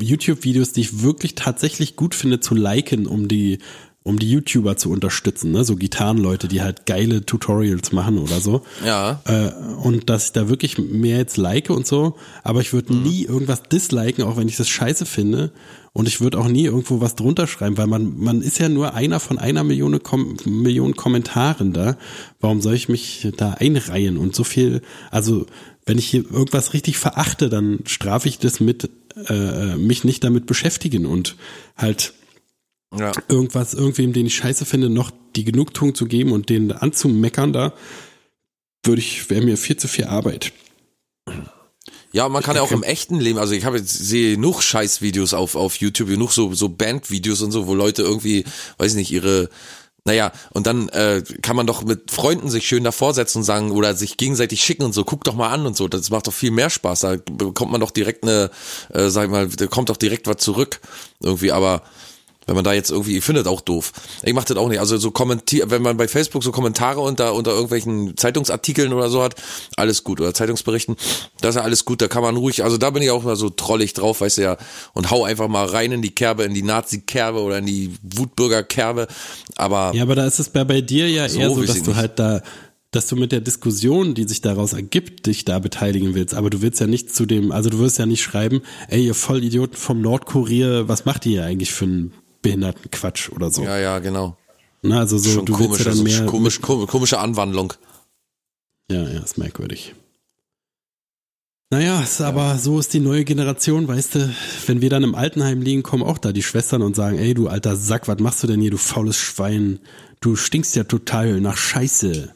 [0.00, 3.58] YouTube-Videos, die ich wirklich tatsächlich gut finde, zu liken, um die,
[4.04, 8.62] um die YouTuber zu unterstützen, ne, so Gitarrenleute, die halt geile Tutorials machen oder so.
[8.84, 9.22] Ja.
[9.24, 9.50] Äh,
[9.82, 13.62] und dass ich da wirklich mehr jetzt like und so, aber ich würde nie irgendwas
[13.62, 15.52] disliken, auch wenn ich das scheiße finde.
[15.94, 18.94] Und ich würde auch nie irgendwo was drunter schreiben, weil man, man ist ja nur
[18.94, 21.96] einer von einer Million, Kom Million Kommentaren da.
[22.40, 24.82] Warum soll ich mich da einreihen und so viel,
[25.12, 25.46] also
[25.86, 28.90] wenn ich hier irgendwas richtig verachte, dann strafe ich das mit,
[29.28, 31.36] äh, mich nicht damit beschäftigen und
[31.76, 32.12] halt
[32.98, 33.12] Ja.
[33.28, 37.72] irgendwas, irgendwem, den ich scheiße finde, noch die Genugtuung zu geben und den anzumeckern da,
[38.84, 40.52] würde ich, wäre mir viel zu viel Arbeit.
[42.12, 45.34] Ja, man kann ja auch im echten Leben, also ich habe jetzt sehe genug Scheißvideos
[45.34, 48.44] auf auf YouTube, genug so so Bandvideos und so, wo Leute irgendwie,
[48.78, 49.48] weiß ich nicht, ihre
[50.06, 53.70] naja, und dann äh, kann man doch mit Freunden sich schön davor setzen und sagen
[53.70, 56.32] oder sich gegenseitig schicken und so, guck doch mal an und so, das macht doch
[56.32, 57.00] viel mehr Spaß.
[57.00, 58.50] Da bekommt man doch direkt eine,
[58.92, 60.80] äh, sag ich mal, da kommt doch direkt was zurück
[61.22, 61.82] irgendwie, aber
[62.46, 63.92] wenn man da jetzt irgendwie, ich finde das auch doof.
[64.22, 64.80] Ich mach das auch nicht.
[64.80, 69.22] Also so kommentier, wenn man bei Facebook so Kommentare unter, unter irgendwelchen Zeitungsartikeln oder so
[69.22, 69.34] hat,
[69.76, 70.20] alles gut.
[70.20, 70.96] Oder Zeitungsberichten,
[71.40, 72.02] das ist ja alles gut.
[72.02, 74.42] Da kann man ruhig, also da bin ich auch mal so trollig drauf, weißt du
[74.42, 74.56] ja,
[74.92, 79.06] und hau einfach mal rein in die Kerbe, in die Nazi-Kerbe oder in die Wutbürger-Kerbe.
[79.56, 81.90] Aber Ja, aber da ist es bei, bei dir ja So eher so, dass du
[81.90, 81.96] nicht.
[81.96, 82.42] halt da,
[82.90, 86.34] dass du mit der Diskussion, die sich daraus ergibt, dich da beteiligen willst.
[86.34, 89.14] Aber du willst ja nicht zu dem, also du wirst ja nicht schreiben, ey, ihr
[89.14, 92.12] Vollidioten vom Nordkurier, was macht ihr hier eigentlich für einen
[92.44, 93.64] behinderten Quatsch oder so.
[93.64, 94.36] ja, ja, genau.
[94.82, 97.72] Na, also so, Schon du willst komisch, ja dann also mehr, komisch, komisch, komische Anwandlung.
[98.90, 99.94] Ja, ja, ist merkwürdig.
[101.70, 104.34] Naja, ist aber so ist die neue Generation, weißt du,
[104.66, 107.48] wenn wir dann im Altenheim liegen, kommen auch da die Schwestern und sagen, ey du
[107.48, 109.80] alter Sack, was machst du denn hier, du faules Schwein?
[110.20, 112.34] Du stinkst ja total nach Scheiße.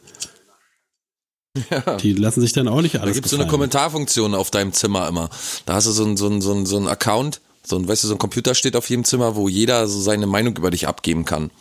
[2.01, 3.47] Die lassen sich dann auch nicht Da alles gibt's so eine.
[3.47, 5.29] Kommentarfunktion auf deinem Zimmer immer.
[5.65, 8.07] Da hast du so ein, so so ein, so ein Account, so ein, weißt du,
[8.07, 11.25] so ein Computer steht auf jedem Zimmer, wo jeder so seine Meinung über dich abgeben
[11.25, 11.51] kann.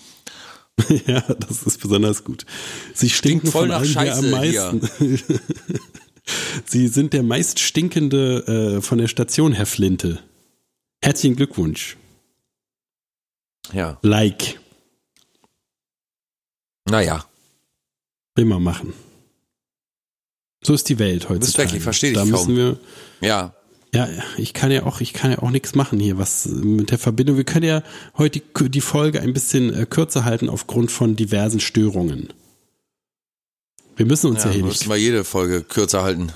[1.07, 2.47] Ja, das ist besonders gut.
[2.95, 5.21] Sie stinken voll von nach hier am Scheiße meisten.
[6.67, 10.23] Sie sind der meist stinkende äh, von der Station, Herr Flinte.
[11.03, 11.97] Herzlichen Glückwunsch.
[13.73, 13.99] Ja.
[14.03, 14.61] Like.
[16.89, 17.25] Naja.
[18.37, 18.93] Man machen.
[20.63, 21.71] So ist die Welt heutzutage.
[21.71, 22.57] weg, ich versteh dich Da kaum.
[22.57, 22.79] wir,
[23.21, 23.55] Ja.
[23.95, 26.99] Ja, ich kann ja auch, ich kann ja auch nichts machen hier, was mit der
[26.99, 27.37] Verbindung.
[27.37, 27.83] Wir können ja
[28.17, 32.29] heute die, die Folge ein bisschen äh, kürzer halten aufgrund von diversen Störungen.
[33.97, 36.33] Wir müssen uns ja, Ja, hier wir nicht müssen mal jede Folge kürzer halten.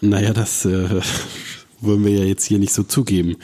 [0.00, 1.00] Naja, das äh,
[1.80, 3.36] wollen wir ja jetzt hier nicht so zugeben.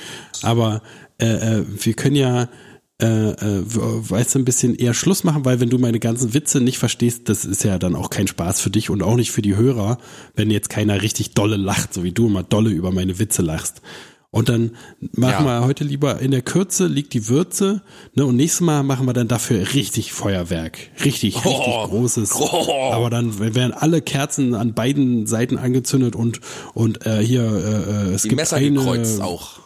[0.42, 0.80] Aber
[1.18, 1.26] äh,
[1.59, 2.49] äh, wir können ja,
[3.03, 6.61] äh, äh, weißt du, ein bisschen eher Schluss machen, weil wenn du meine ganzen Witze
[6.61, 9.42] nicht verstehst, das ist ja dann auch kein Spaß für dich und auch nicht für
[9.42, 9.99] die Hörer,
[10.36, 13.82] wenn jetzt keiner richtig dolle lacht, so wie du immer dolle über meine Witze lachst.
[14.30, 14.72] Und dann
[15.12, 15.61] machen Ja.
[15.61, 17.82] wir heute lieber in der Kürze liegt die Würze,
[18.16, 18.26] ne?
[18.26, 21.86] Und nächstes Mal machen wir dann dafür richtig Feuerwerk, richtig, richtig Oh.
[21.86, 22.32] großes.
[22.34, 22.90] Oh.
[22.92, 26.40] Aber dann werden alle Kerzen an beiden Seiten angezündet und
[26.74, 29.61] und äh, hier äh, äh, es Die gibt Messer eine gekreuzt auch.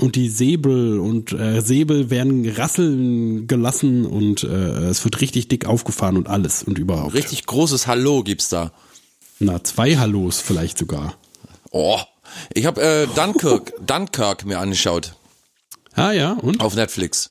[0.00, 5.66] Und die Säbel und äh, Säbel werden rasseln gelassen und äh, es wird richtig dick
[5.66, 7.14] aufgefahren und alles und überhaupt.
[7.14, 8.72] Richtig großes Hallo gibt's da.
[9.40, 11.14] Na zwei Hallos vielleicht sogar.
[11.70, 11.98] Oh.
[12.54, 15.14] Ich habe äh, Dunkirk, Dunkirk mir angeschaut
[15.94, 17.30] Ah ja und auf Netflix.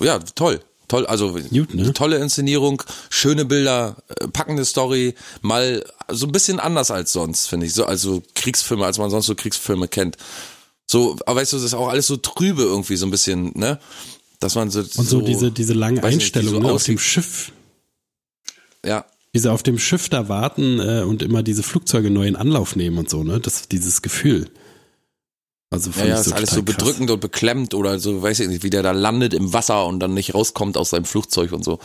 [0.00, 0.60] Ja, toll.
[0.88, 1.92] Toll, also Gut, ne?
[1.92, 7.66] tolle Inszenierung, schöne Bilder, äh, packende Story, mal so ein bisschen anders als sonst, finde
[7.66, 7.74] ich.
[7.74, 10.16] So, also Kriegsfilme, als man sonst so Kriegsfilme kennt.
[10.90, 13.78] So, aber weißt du, das ist auch alles so trübe irgendwie, so ein bisschen, ne?
[14.40, 14.80] Dass man so.
[14.80, 16.98] und so, diese diese langen weiß nicht, die Einstellungen so ne, auf dem.
[16.98, 17.52] Schiff,
[18.84, 22.74] Ja, diese auf dem Schiff da warten äh, und immer diese Flugzeuge neu in Anlauf
[22.74, 23.38] nehmen und so, ne?
[23.38, 24.50] Das dieses Gefühl.
[25.70, 26.76] Also ja, ja, ich ist alles so krass.
[26.76, 30.00] bedrückend und beklemmt oder so, weiß ich nicht, wie der da landet im Wasser und
[30.00, 31.78] dann nicht rauskommt aus seinem Flugzeug und so.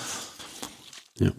[1.19, 1.33] Ja.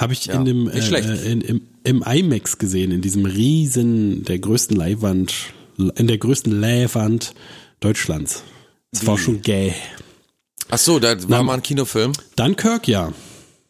[0.00, 4.24] Habe ich Ja, in dem äh, äh, in, im, im IMAX gesehen, in diesem riesen,
[4.24, 5.34] der größten Leihwand,
[5.76, 7.34] in der größten Leihwand
[7.80, 8.42] Deutschlands.
[8.92, 9.74] Das war schon gay.
[10.70, 12.12] Ach so, da war Na, mal ein Kinofilm.
[12.36, 13.12] Dunkirk, ja.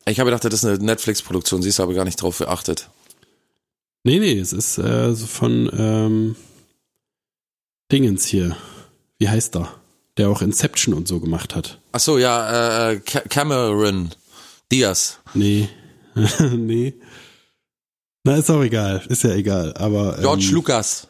[0.06, 2.88] Ich habe gedacht, das ist eine Netflix-Produktion, siehst du aber gar nicht drauf geachtet.
[4.04, 6.36] Nee, nee, es ist äh, so von ähm,
[7.90, 8.56] Dingens hier.
[9.18, 9.74] Wie heißt er?
[10.16, 11.78] Der auch Inception und so gemacht hat.
[11.92, 14.10] Ach so, ja, äh, Ca- Cameron
[14.70, 15.18] Diaz.
[15.34, 15.68] Nee.
[16.56, 16.94] nee.
[18.24, 19.02] Na, ist auch egal.
[19.08, 19.74] Ist ja egal.
[19.74, 20.16] Aber.
[20.20, 21.08] George ähm, Lucas.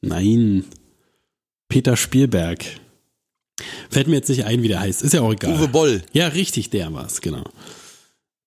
[0.00, 0.64] Nein.
[1.68, 2.64] Peter Spielberg.
[3.90, 5.02] Fällt mir jetzt nicht ein, wie der heißt.
[5.02, 5.54] Ist ja auch egal.
[5.54, 6.02] Uwe Boll.
[6.12, 7.44] Ja, richtig, der war's, genau.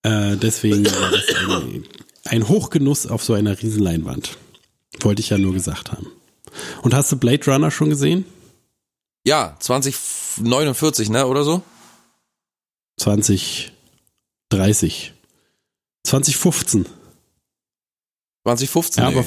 [0.03, 1.85] Äh, deswegen war das ein,
[2.25, 4.37] ein Hochgenuss auf so einer Riesenleinwand.
[5.01, 6.07] Wollte ich ja nur gesagt haben.
[6.81, 8.25] Und hast du Blade Runner schon gesehen?
[9.25, 11.61] Ja, 2049, ne, oder so?
[12.97, 15.13] 2030.
[16.07, 16.85] 2015.
[18.43, 19.03] 2015.
[19.03, 19.25] Ja, aber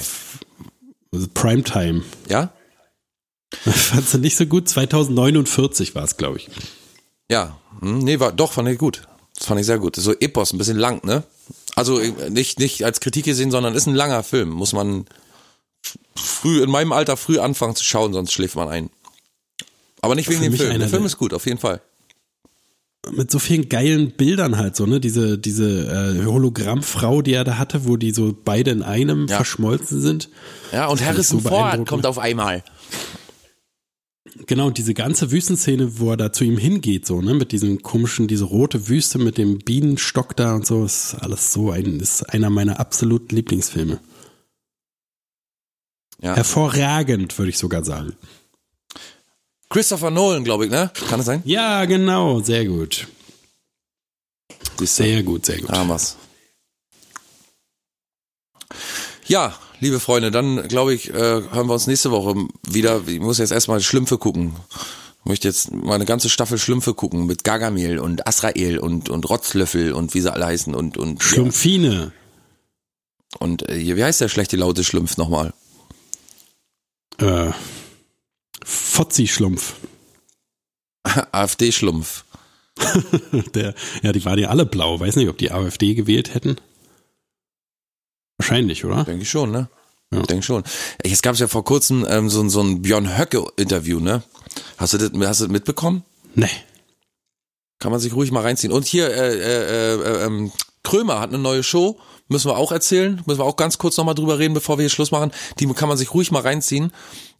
[1.12, 2.02] also Primetime.
[2.28, 2.52] ja?
[3.60, 4.68] Fandst du nicht so gut?
[4.68, 6.48] 2049 war es, glaube ich.
[7.30, 9.02] Ja, hm, nee, war, doch, fand ich gut.
[9.36, 9.96] Das fand ich sehr gut.
[9.96, 11.22] So Epos, ein bisschen lang, ne?
[11.76, 14.50] Also äh, nicht, nicht als Kritik gesehen, sondern ist ein langer Film.
[14.50, 15.04] Muss man
[16.14, 18.90] früh, in meinem Alter früh anfangen zu schauen, sonst schläft man ein.
[20.00, 20.78] Aber nicht wegen dem Film.
[20.78, 21.82] Der Film ist gut, auf jeden Fall.
[23.12, 25.00] Mit so vielen geilen Bildern halt so, ne?
[25.00, 29.36] Diese, diese äh, Hologrammfrau, die er da hatte, wo die so beide in einem Ja.
[29.36, 30.28] verschmolzen sind.
[30.72, 32.62] Ja, und Das Harrison so Ford kommt auf einmal.
[34.46, 37.82] Genau, und diese ganze Wüstenszene, wo er da zu ihm hingeht, so, ne, mit diesem
[37.82, 42.22] komischen, diese rote Wüste mit dem Bienenstock da und so, ist alles so ein, ist
[42.32, 43.98] einer meiner absoluten Lieblingsfilme.
[46.22, 46.36] Ja.
[46.36, 48.12] Hervorragend, würde ich sogar sagen.
[49.70, 50.90] Christopher Nolan, glaube ich, ne?
[51.08, 51.42] Kann das sein?
[51.44, 53.06] Ja, genau, sehr gut.
[54.80, 55.70] Sehr gut, sehr gut.
[55.70, 56.16] Wir's.
[59.26, 62.34] Ja, liebe Freunde, dann glaube ich, äh, hören wir uns nächste Woche
[62.66, 63.02] wieder.
[63.06, 64.56] Ich muss jetzt erstmal Schlümpfe gucken.
[65.20, 69.28] Ich möchte jetzt mal eine ganze Staffel Schlümpfe gucken mit Gargamel und Asrael und, und
[69.28, 72.12] Rotzlöffel und wie sie alle heißen und, und, Schlumpfine.
[73.38, 75.52] und äh, wie heißt der schlechte laute Schlumpf nochmal?
[77.18, 77.50] Äh,
[78.70, 79.74] Fotzi-Schlumpf.
[81.32, 82.24] AfD-Schlumpf.
[83.54, 85.00] Der, ja, die waren ja alle blau.
[85.00, 86.56] Weiß nicht, ob die AfD gewählt hätten.
[88.38, 89.04] Wahrscheinlich, oder?
[89.04, 89.68] Denke ich schon, ne?
[90.12, 90.22] Ja.
[90.22, 90.64] Denke schon.
[91.04, 94.22] Jetzt gab es ja vor kurzem ähm, so, so ein Björn Höcke-Interview, ne?
[94.78, 96.04] Hast du das, hast du das mitbekommen?
[96.34, 96.48] Nee.
[97.80, 98.72] Kann man sich ruhig mal reinziehen.
[98.72, 100.52] Und hier, äh, äh, äh, ähm,
[100.82, 101.98] Krömer hat eine neue Show,
[102.28, 104.90] müssen wir auch erzählen, müssen wir auch ganz kurz nochmal drüber reden, bevor wir hier
[104.90, 105.32] Schluss machen.
[105.58, 106.92] Die kann man sich ruhig mal reinziehen.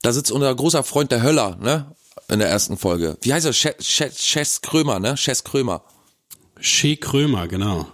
[0.03, 1.95] Da sitzt unser großer Freund der Höller, ne?
[2.29, 3.17] In der ersten Folge.
[3.23, 3.53] Wie heißt er?
[3.53, 5.15] Chess Krömer, ne?
[5.17, 5.83] Chess Krömer.
[6.61, 7.87] Che Krömer, genau.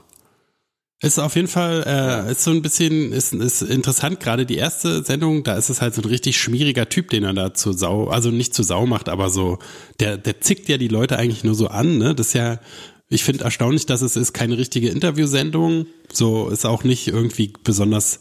[1.03, 5.03] Ist auf jeden Fall, äh, ist so ein bisschen, ist, ist interessant, gerade die erste
[5.03, 8.09] Sendung, da ist es halt so ein richtig schmieriger Typ, den er da zu Sau,
[8.09, 9.59] also nicht zu Sau macht, aber so,
[10.01, 12.15] der, der zickt ja die Leute eigentlich nur so an, ne?
[12.15, 12.61] Das ist ja,
[13.11, 18.19] ich finde erstaunlich, dass es ist keine richtige Interviewsendung, so ist auch nicht irgendwie besonders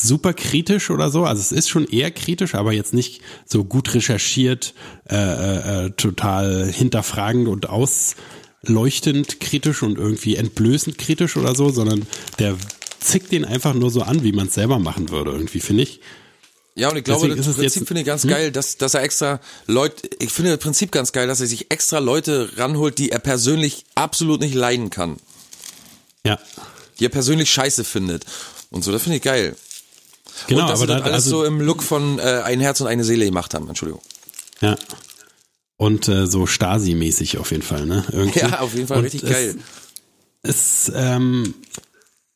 [0.00, 1.24] super kritisch oder so.
[1.24, 4.74] Also es ist schon eher kritisch, aber jetzt nicht so gut recherchiert,
[5.08, 8.16] äh, äh, äh total hinterfragend und aus
[8.62, 12.06] leuchtend kritisch und irgendwie entblößend kritisch oder so, sondern
[12.38, 12.56] der
[13.00, 16.00] zickt den einfach nur so an, wie man es selber machen würde, irgendwie, finde ich.
[16.74, 18.30] Ja, und ich glaube, Deswegen das Prinzip finde ich ganz hm?
[18.30, 21.70] geil, dass, dass er extra Leute, ich finde das Prinzip ganz geil, dass er sich
[21.70, 25.16] extra Leute ranholt, die er persönlich absolut nicht leiden kann.
[26.24, 26.38] Ja.
[26.98, 28.26] Die er persönlich scheiße findet.
[28.70, 29.56] Und so, das finde ich geil.
[30.46, 32.60] Genau, und dass aber sie das da, alles also, so im Look von äh, ein
[32.60, 34.02] Herz und eine Seele gemacht haben, Entschuldigung.
[34.60, 34.76] Ja.
[35.76, 38.04] Und äh, so Stasi-mäßig auf jeden Fall, ne?
[38.12, 38.40] Irgendwie.
[38.40, 39.56] Ja, auf jeden Fall und richtig es, geil.
[40.42, 41.54] Es, ähm,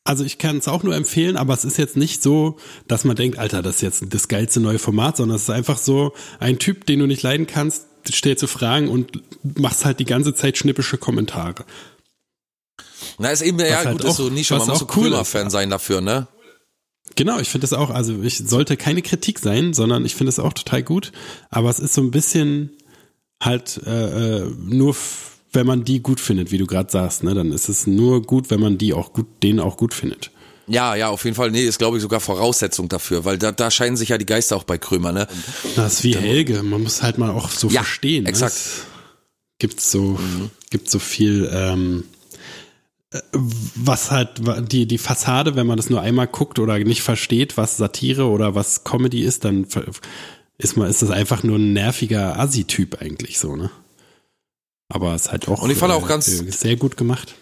[0.05, 3.17] also ich kann es auch nur empfehlen, aber es ist jetzt nicht so, dass man
[3.17, 6.59] denkt, Alter, das ist jetzt das geilste neue Format, sondern es ist einfach so ein
[6.59, 9.23] Typ, den du nicht leiden kannst, stellst du Fragen und
[9.59, 11.65] machst halt die ganze Zeit schnippische Kommentare.
[13.19, 15.51] Na, ist eben, ja, halt gut, auch, ist so Nische, man muss so cooler Fan
[15.51, 16.27] sein dafür, ne?
[17.17, 20.39] Genau, ich finde es auch, also ich sollte keine Kritik sein, sondern ich finde es
[20.39, 21.13] auch total gut,
[21.51, 22.71] aber es ist so ein bisschen,
[23.41, 24.95] halt äh, äh nur
[25.53, 28.51] wenn man die gut findet, wie du gerade sagst, ne, dann ist es nur gut,
[28.51, 30.31] wenn man die auch gut, den auch gut findet.
[30.67, 31.51] Ja, ja, auf jeden Fall.
[31.51, 34.57] Nee, ist glaube ich sogar Voraussetzung dafür, weil da, da scheinen sich ja die Geister
[34.57, 35.27] auch bei Krömer, ne?
[35.77, 38.25] Das ist wie Helge, man muss halt mal auch so ja, verstehen.
[38.25, 38.31] Ne?
[38.31, 38.55] Exakt.
[38.55, 38.85] Ne?
[39.59, 40.51] Gibt so, mhm.
[40.71, 42.22] gibt so viel, ähm, äh,
[43.33, 44.41] was halt
[44.73, 48.55] die, die Fassade, wenn man das nur einmal guckt oder nicht versteht, was Satire oder
[48.55, 49.67] was Comedy ist, dann
[50.59, 53.71] ist man, ist das einfach nur ein nerviger Assi-Typ eigentlich so, ne?
[54.89, 57.35] Aber es ist halt auch, Und ich fand auch ganz, äh, sehr gut gemacht.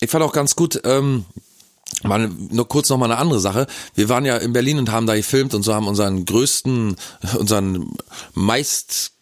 [0.00, 1.24] Ich fand auch ganz gut, ähm,
[2.02, 3.66] mal nur kurz noch mal eine andere Sache.
[3.94, 6.96] Wir waren ja in Berlin und haben da gefilmt und so haben unseren größten,
[7.38, 7.96] unseren
[8.34, 9.12] meist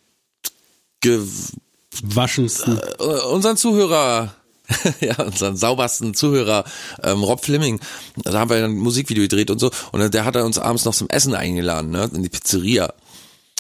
[1.00, 4.34] gewaschensten, äh, unseren Zuhörer
[5.00, 6.64] ja, unseren saubersten Zuhörer,
[7.02, 7.80] ähm, Rob Fleming,
[8.16, 9.70] da haben wir ein Musikvideo gedreht und so.
[9.92, 12.92] Und der hat er uns abends noch zum Essen eingeladen, ne, in die Pizzeria.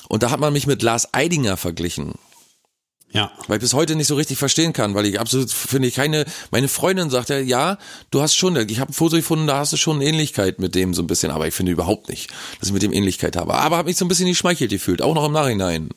[0.08, 2.14] Und da hat man mich mit Lars Eidinger verglichen.
[3.12, 3.30] Ja.
[3.46, 6.26] Weil ich bis heute nicht so richtig verstehen kann, weil ich absolut finde ich keine,
[6.50, 7.78] meine Freundin sagt ja, ja,
[8.10, 10.74] du hast schon, ich habe ein Foto gefunden, da hast du schon eine Ähnlichkeit mit
[10.74, 13.54] dem so ein bisschen, aber ich finde überhaupt nicht, dass ich mit dem Ähnlichkeit habe.
[13.54, 15.90] Aber habe mich so ein bisschen geschmeichelt gefühlt, auch noch im Nachhinein.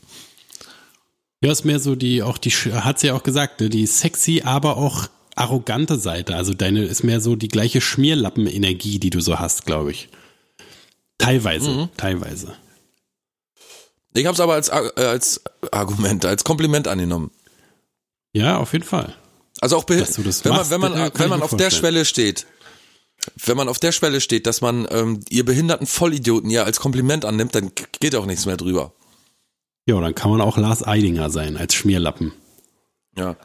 [1.41, 4.41] Ja, ist mehr so die, auch die, hat sie ja auch gesagt, ne, die sexy,
[4.43, 6.35] aber auch arrogante Seite.
[6.35, 10.09] Also deine ist mehr so die gleiche Schmierlappen-Energie, die du so hast, glaube ich.
[11.17, 11.89] Teilweise, mhm.
[11.95, 12.55] teilweise.
[14.13, 17.31] Ich habe es aber als, äh, als Argument, als Kompliment angenommen.
[18.33, 19.15] Ja, auf jeden Fall.
[19.61, 22.45] Also auch wenn man wenn man äh, wenn man auf der Schwelle steht,
[23.45, 27.25] wenn man auf der Schwelle steht, dass man ähm, ihr behinderten Vollidioten ja als Kompliment
[27.25, 28.93] annimmt, dann geht auch nichts mehr drüber.
[29.89, 32.31] Ja, dann kann man auch Lars Eidinger sein als Schmierlappen.
[33.17, 33.35] Ja.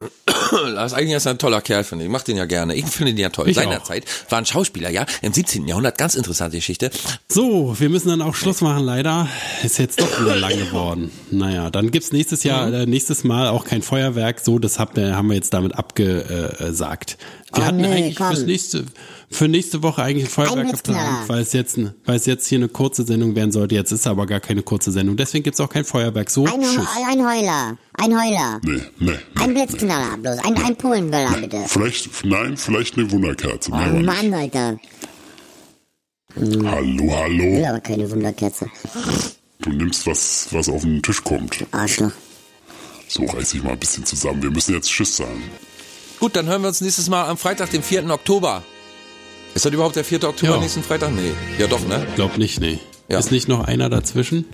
[0.52, 2.06] Lars Eidinger ist ein toller Kerl, finde ich.
[2.06, 2.76] Ich mach den ja gerne.
[2.76, 3.48] Ich finde den ja toll.
[3.48, 5.66] Ich Seinerzeit war ein Schauspieler, ja, im 17.
[5.66, 5.98] Jahrhundert.
[5.98, 6.92] Ganz interessante Geschichte.
[7.28, 9.26] So, wir müssen dann auch Schluss machen, leider.
[9.64, 11.10] Ist jetzt doch wieder lang geworden.
[11.32, 12.74] Naja, dann gibt's nächstes Jahr, mhm.
[12.74, 14.38] äh, nächstes Mal auch kein Feuerwerk.
[14.38, 14.94] So, das haben
[15.28, 17.18] wir jetzt damit abgesagt.
[17.54, 18.28] Wir oh, hatten nee, eigentlich komm.
[18.28, 18.84] fürs nächste,
[19.30, 22.68] für nächste Woche eigentlich ein Feuerwerk geplant, weil es jetzt, weil es jetzt hier eine
[22.68, 23.74] kurze Sendung werden sollte.
[23.74, 25.16] Jetzt ist aber gar keine kurze Sendung.
[25.16, 26.30] Deswegen gibt's auch kein Feuerwerk.
[26.30, 26.86] So, ein, tschüss.
[27.06, 27.76] ein Heuler.
[27.94, 28.60] Ein Heuler.
[28.64, 29.10] Nee, nee.
[29.10, 30.38] nee ein Blitzknaller bloß.
[30.38, 31.64] Ein, ein Polenböller, bitte.
[31.66, 33.70] Vielleicht, nein, vielleicht eine Wunderkerze.
[33.70, 34.78] Oh Mann, Alter.
[36.34, 36.70] Hm.
[36.70, 37.44] Hallo, hallo.
[37.44, 38.70] Ich will aber keine Wunderkerze.
[39.60, 41.66] Du nimmst was, was auf den Tisch kommt.
[41.72, 42.12] Arschloch.
[43.08, 44.42] So reiß ich mal ein bisschen zusammen.
[44.42, 45.42] Wir müssen jetzt Tschüss sagen.
[46.22, 48.08] Gut, dann hören wir uns nächstes Mal am Freitag, dem 4.
[48.08, 48.62] Oktober.
[49.56, 50.22] Ist das überhaupt der 4.
[50.22, 50.60] Oktober ja.
[50.60, 51.10] nächsten Freitag?
[51.10, 51.32] Nee.
[51.58, 52.06] Ja doch, ne?
[52.14, 52.78] Glaub nicht, nee.
[53.08, 53.18] Ja.
[53.18, 54.44] Ist nicht noch einer dazwischen?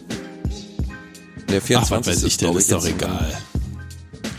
[1.50, 1.92] Der 24.
[1.92, 3.38] Ach, weiß ich, der ist doch egal.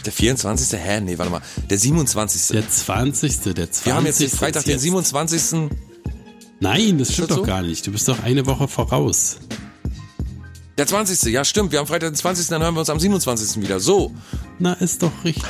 [0.05, 0.79] Der 24.
[0.79, 1.01] Hä?
[1.01, 1.41] Nee, warte mal.
[1.69, 2.47] Der 27.
[2.47, 3.41] Der 20.
[3.41, 3.85] Der 20.
[3.85, 5.69] Wir haben jetzt den Freitag, den 27.
[6.59, 7.47] Nein, das stimmt das doch so?
[7.47, 7.85] gar nicht.
[7.85, 9.37] Du bist doch eine Woche voraus.
[10.79, 11.31] Der 20.
[11.31, 11.73] Ja, stimmt.
[11.73, 12.47] Wir haben Freitag den 20.
[12.47, 13.61] Dann hören wir uns am 27.
[13.61, 13.79] wieder.
[13.79, 14.15] So.
[14.57, 15.45] Na, ist doch richtig.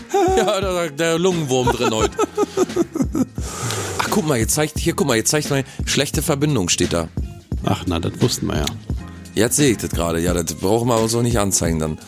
[0.36, 2.16] ja, da, der Lungenwurm drin heute.
[3.98, 7.08] Ach guck mal, jetzt zeigt, hier, guck mal, jetzt zeigt mal, schlechte Verbindung steht da.
[7.64, 8.66] Ach na, das wussten wir ja.
[9.34, 10.20] Jetzt sehe ich das gerade.
[10.20, 11.98] Ja, das brauchen wir uns auch nicht anzeigen dann.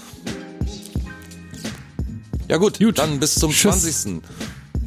[2.49, 2.99] Ja gut, Gut.
[2.99, 3.83] dann bis zum Tschüss.
[3.83, 4.23] 20.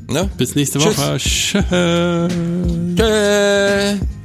[0.09, 0.29] Ne?
[0.37, 0.79] Bis nächste.
[0.79, 1.17] Woche.
[1.17, 1.63] Tschüss.
[2.95, 4.16] Tschüss.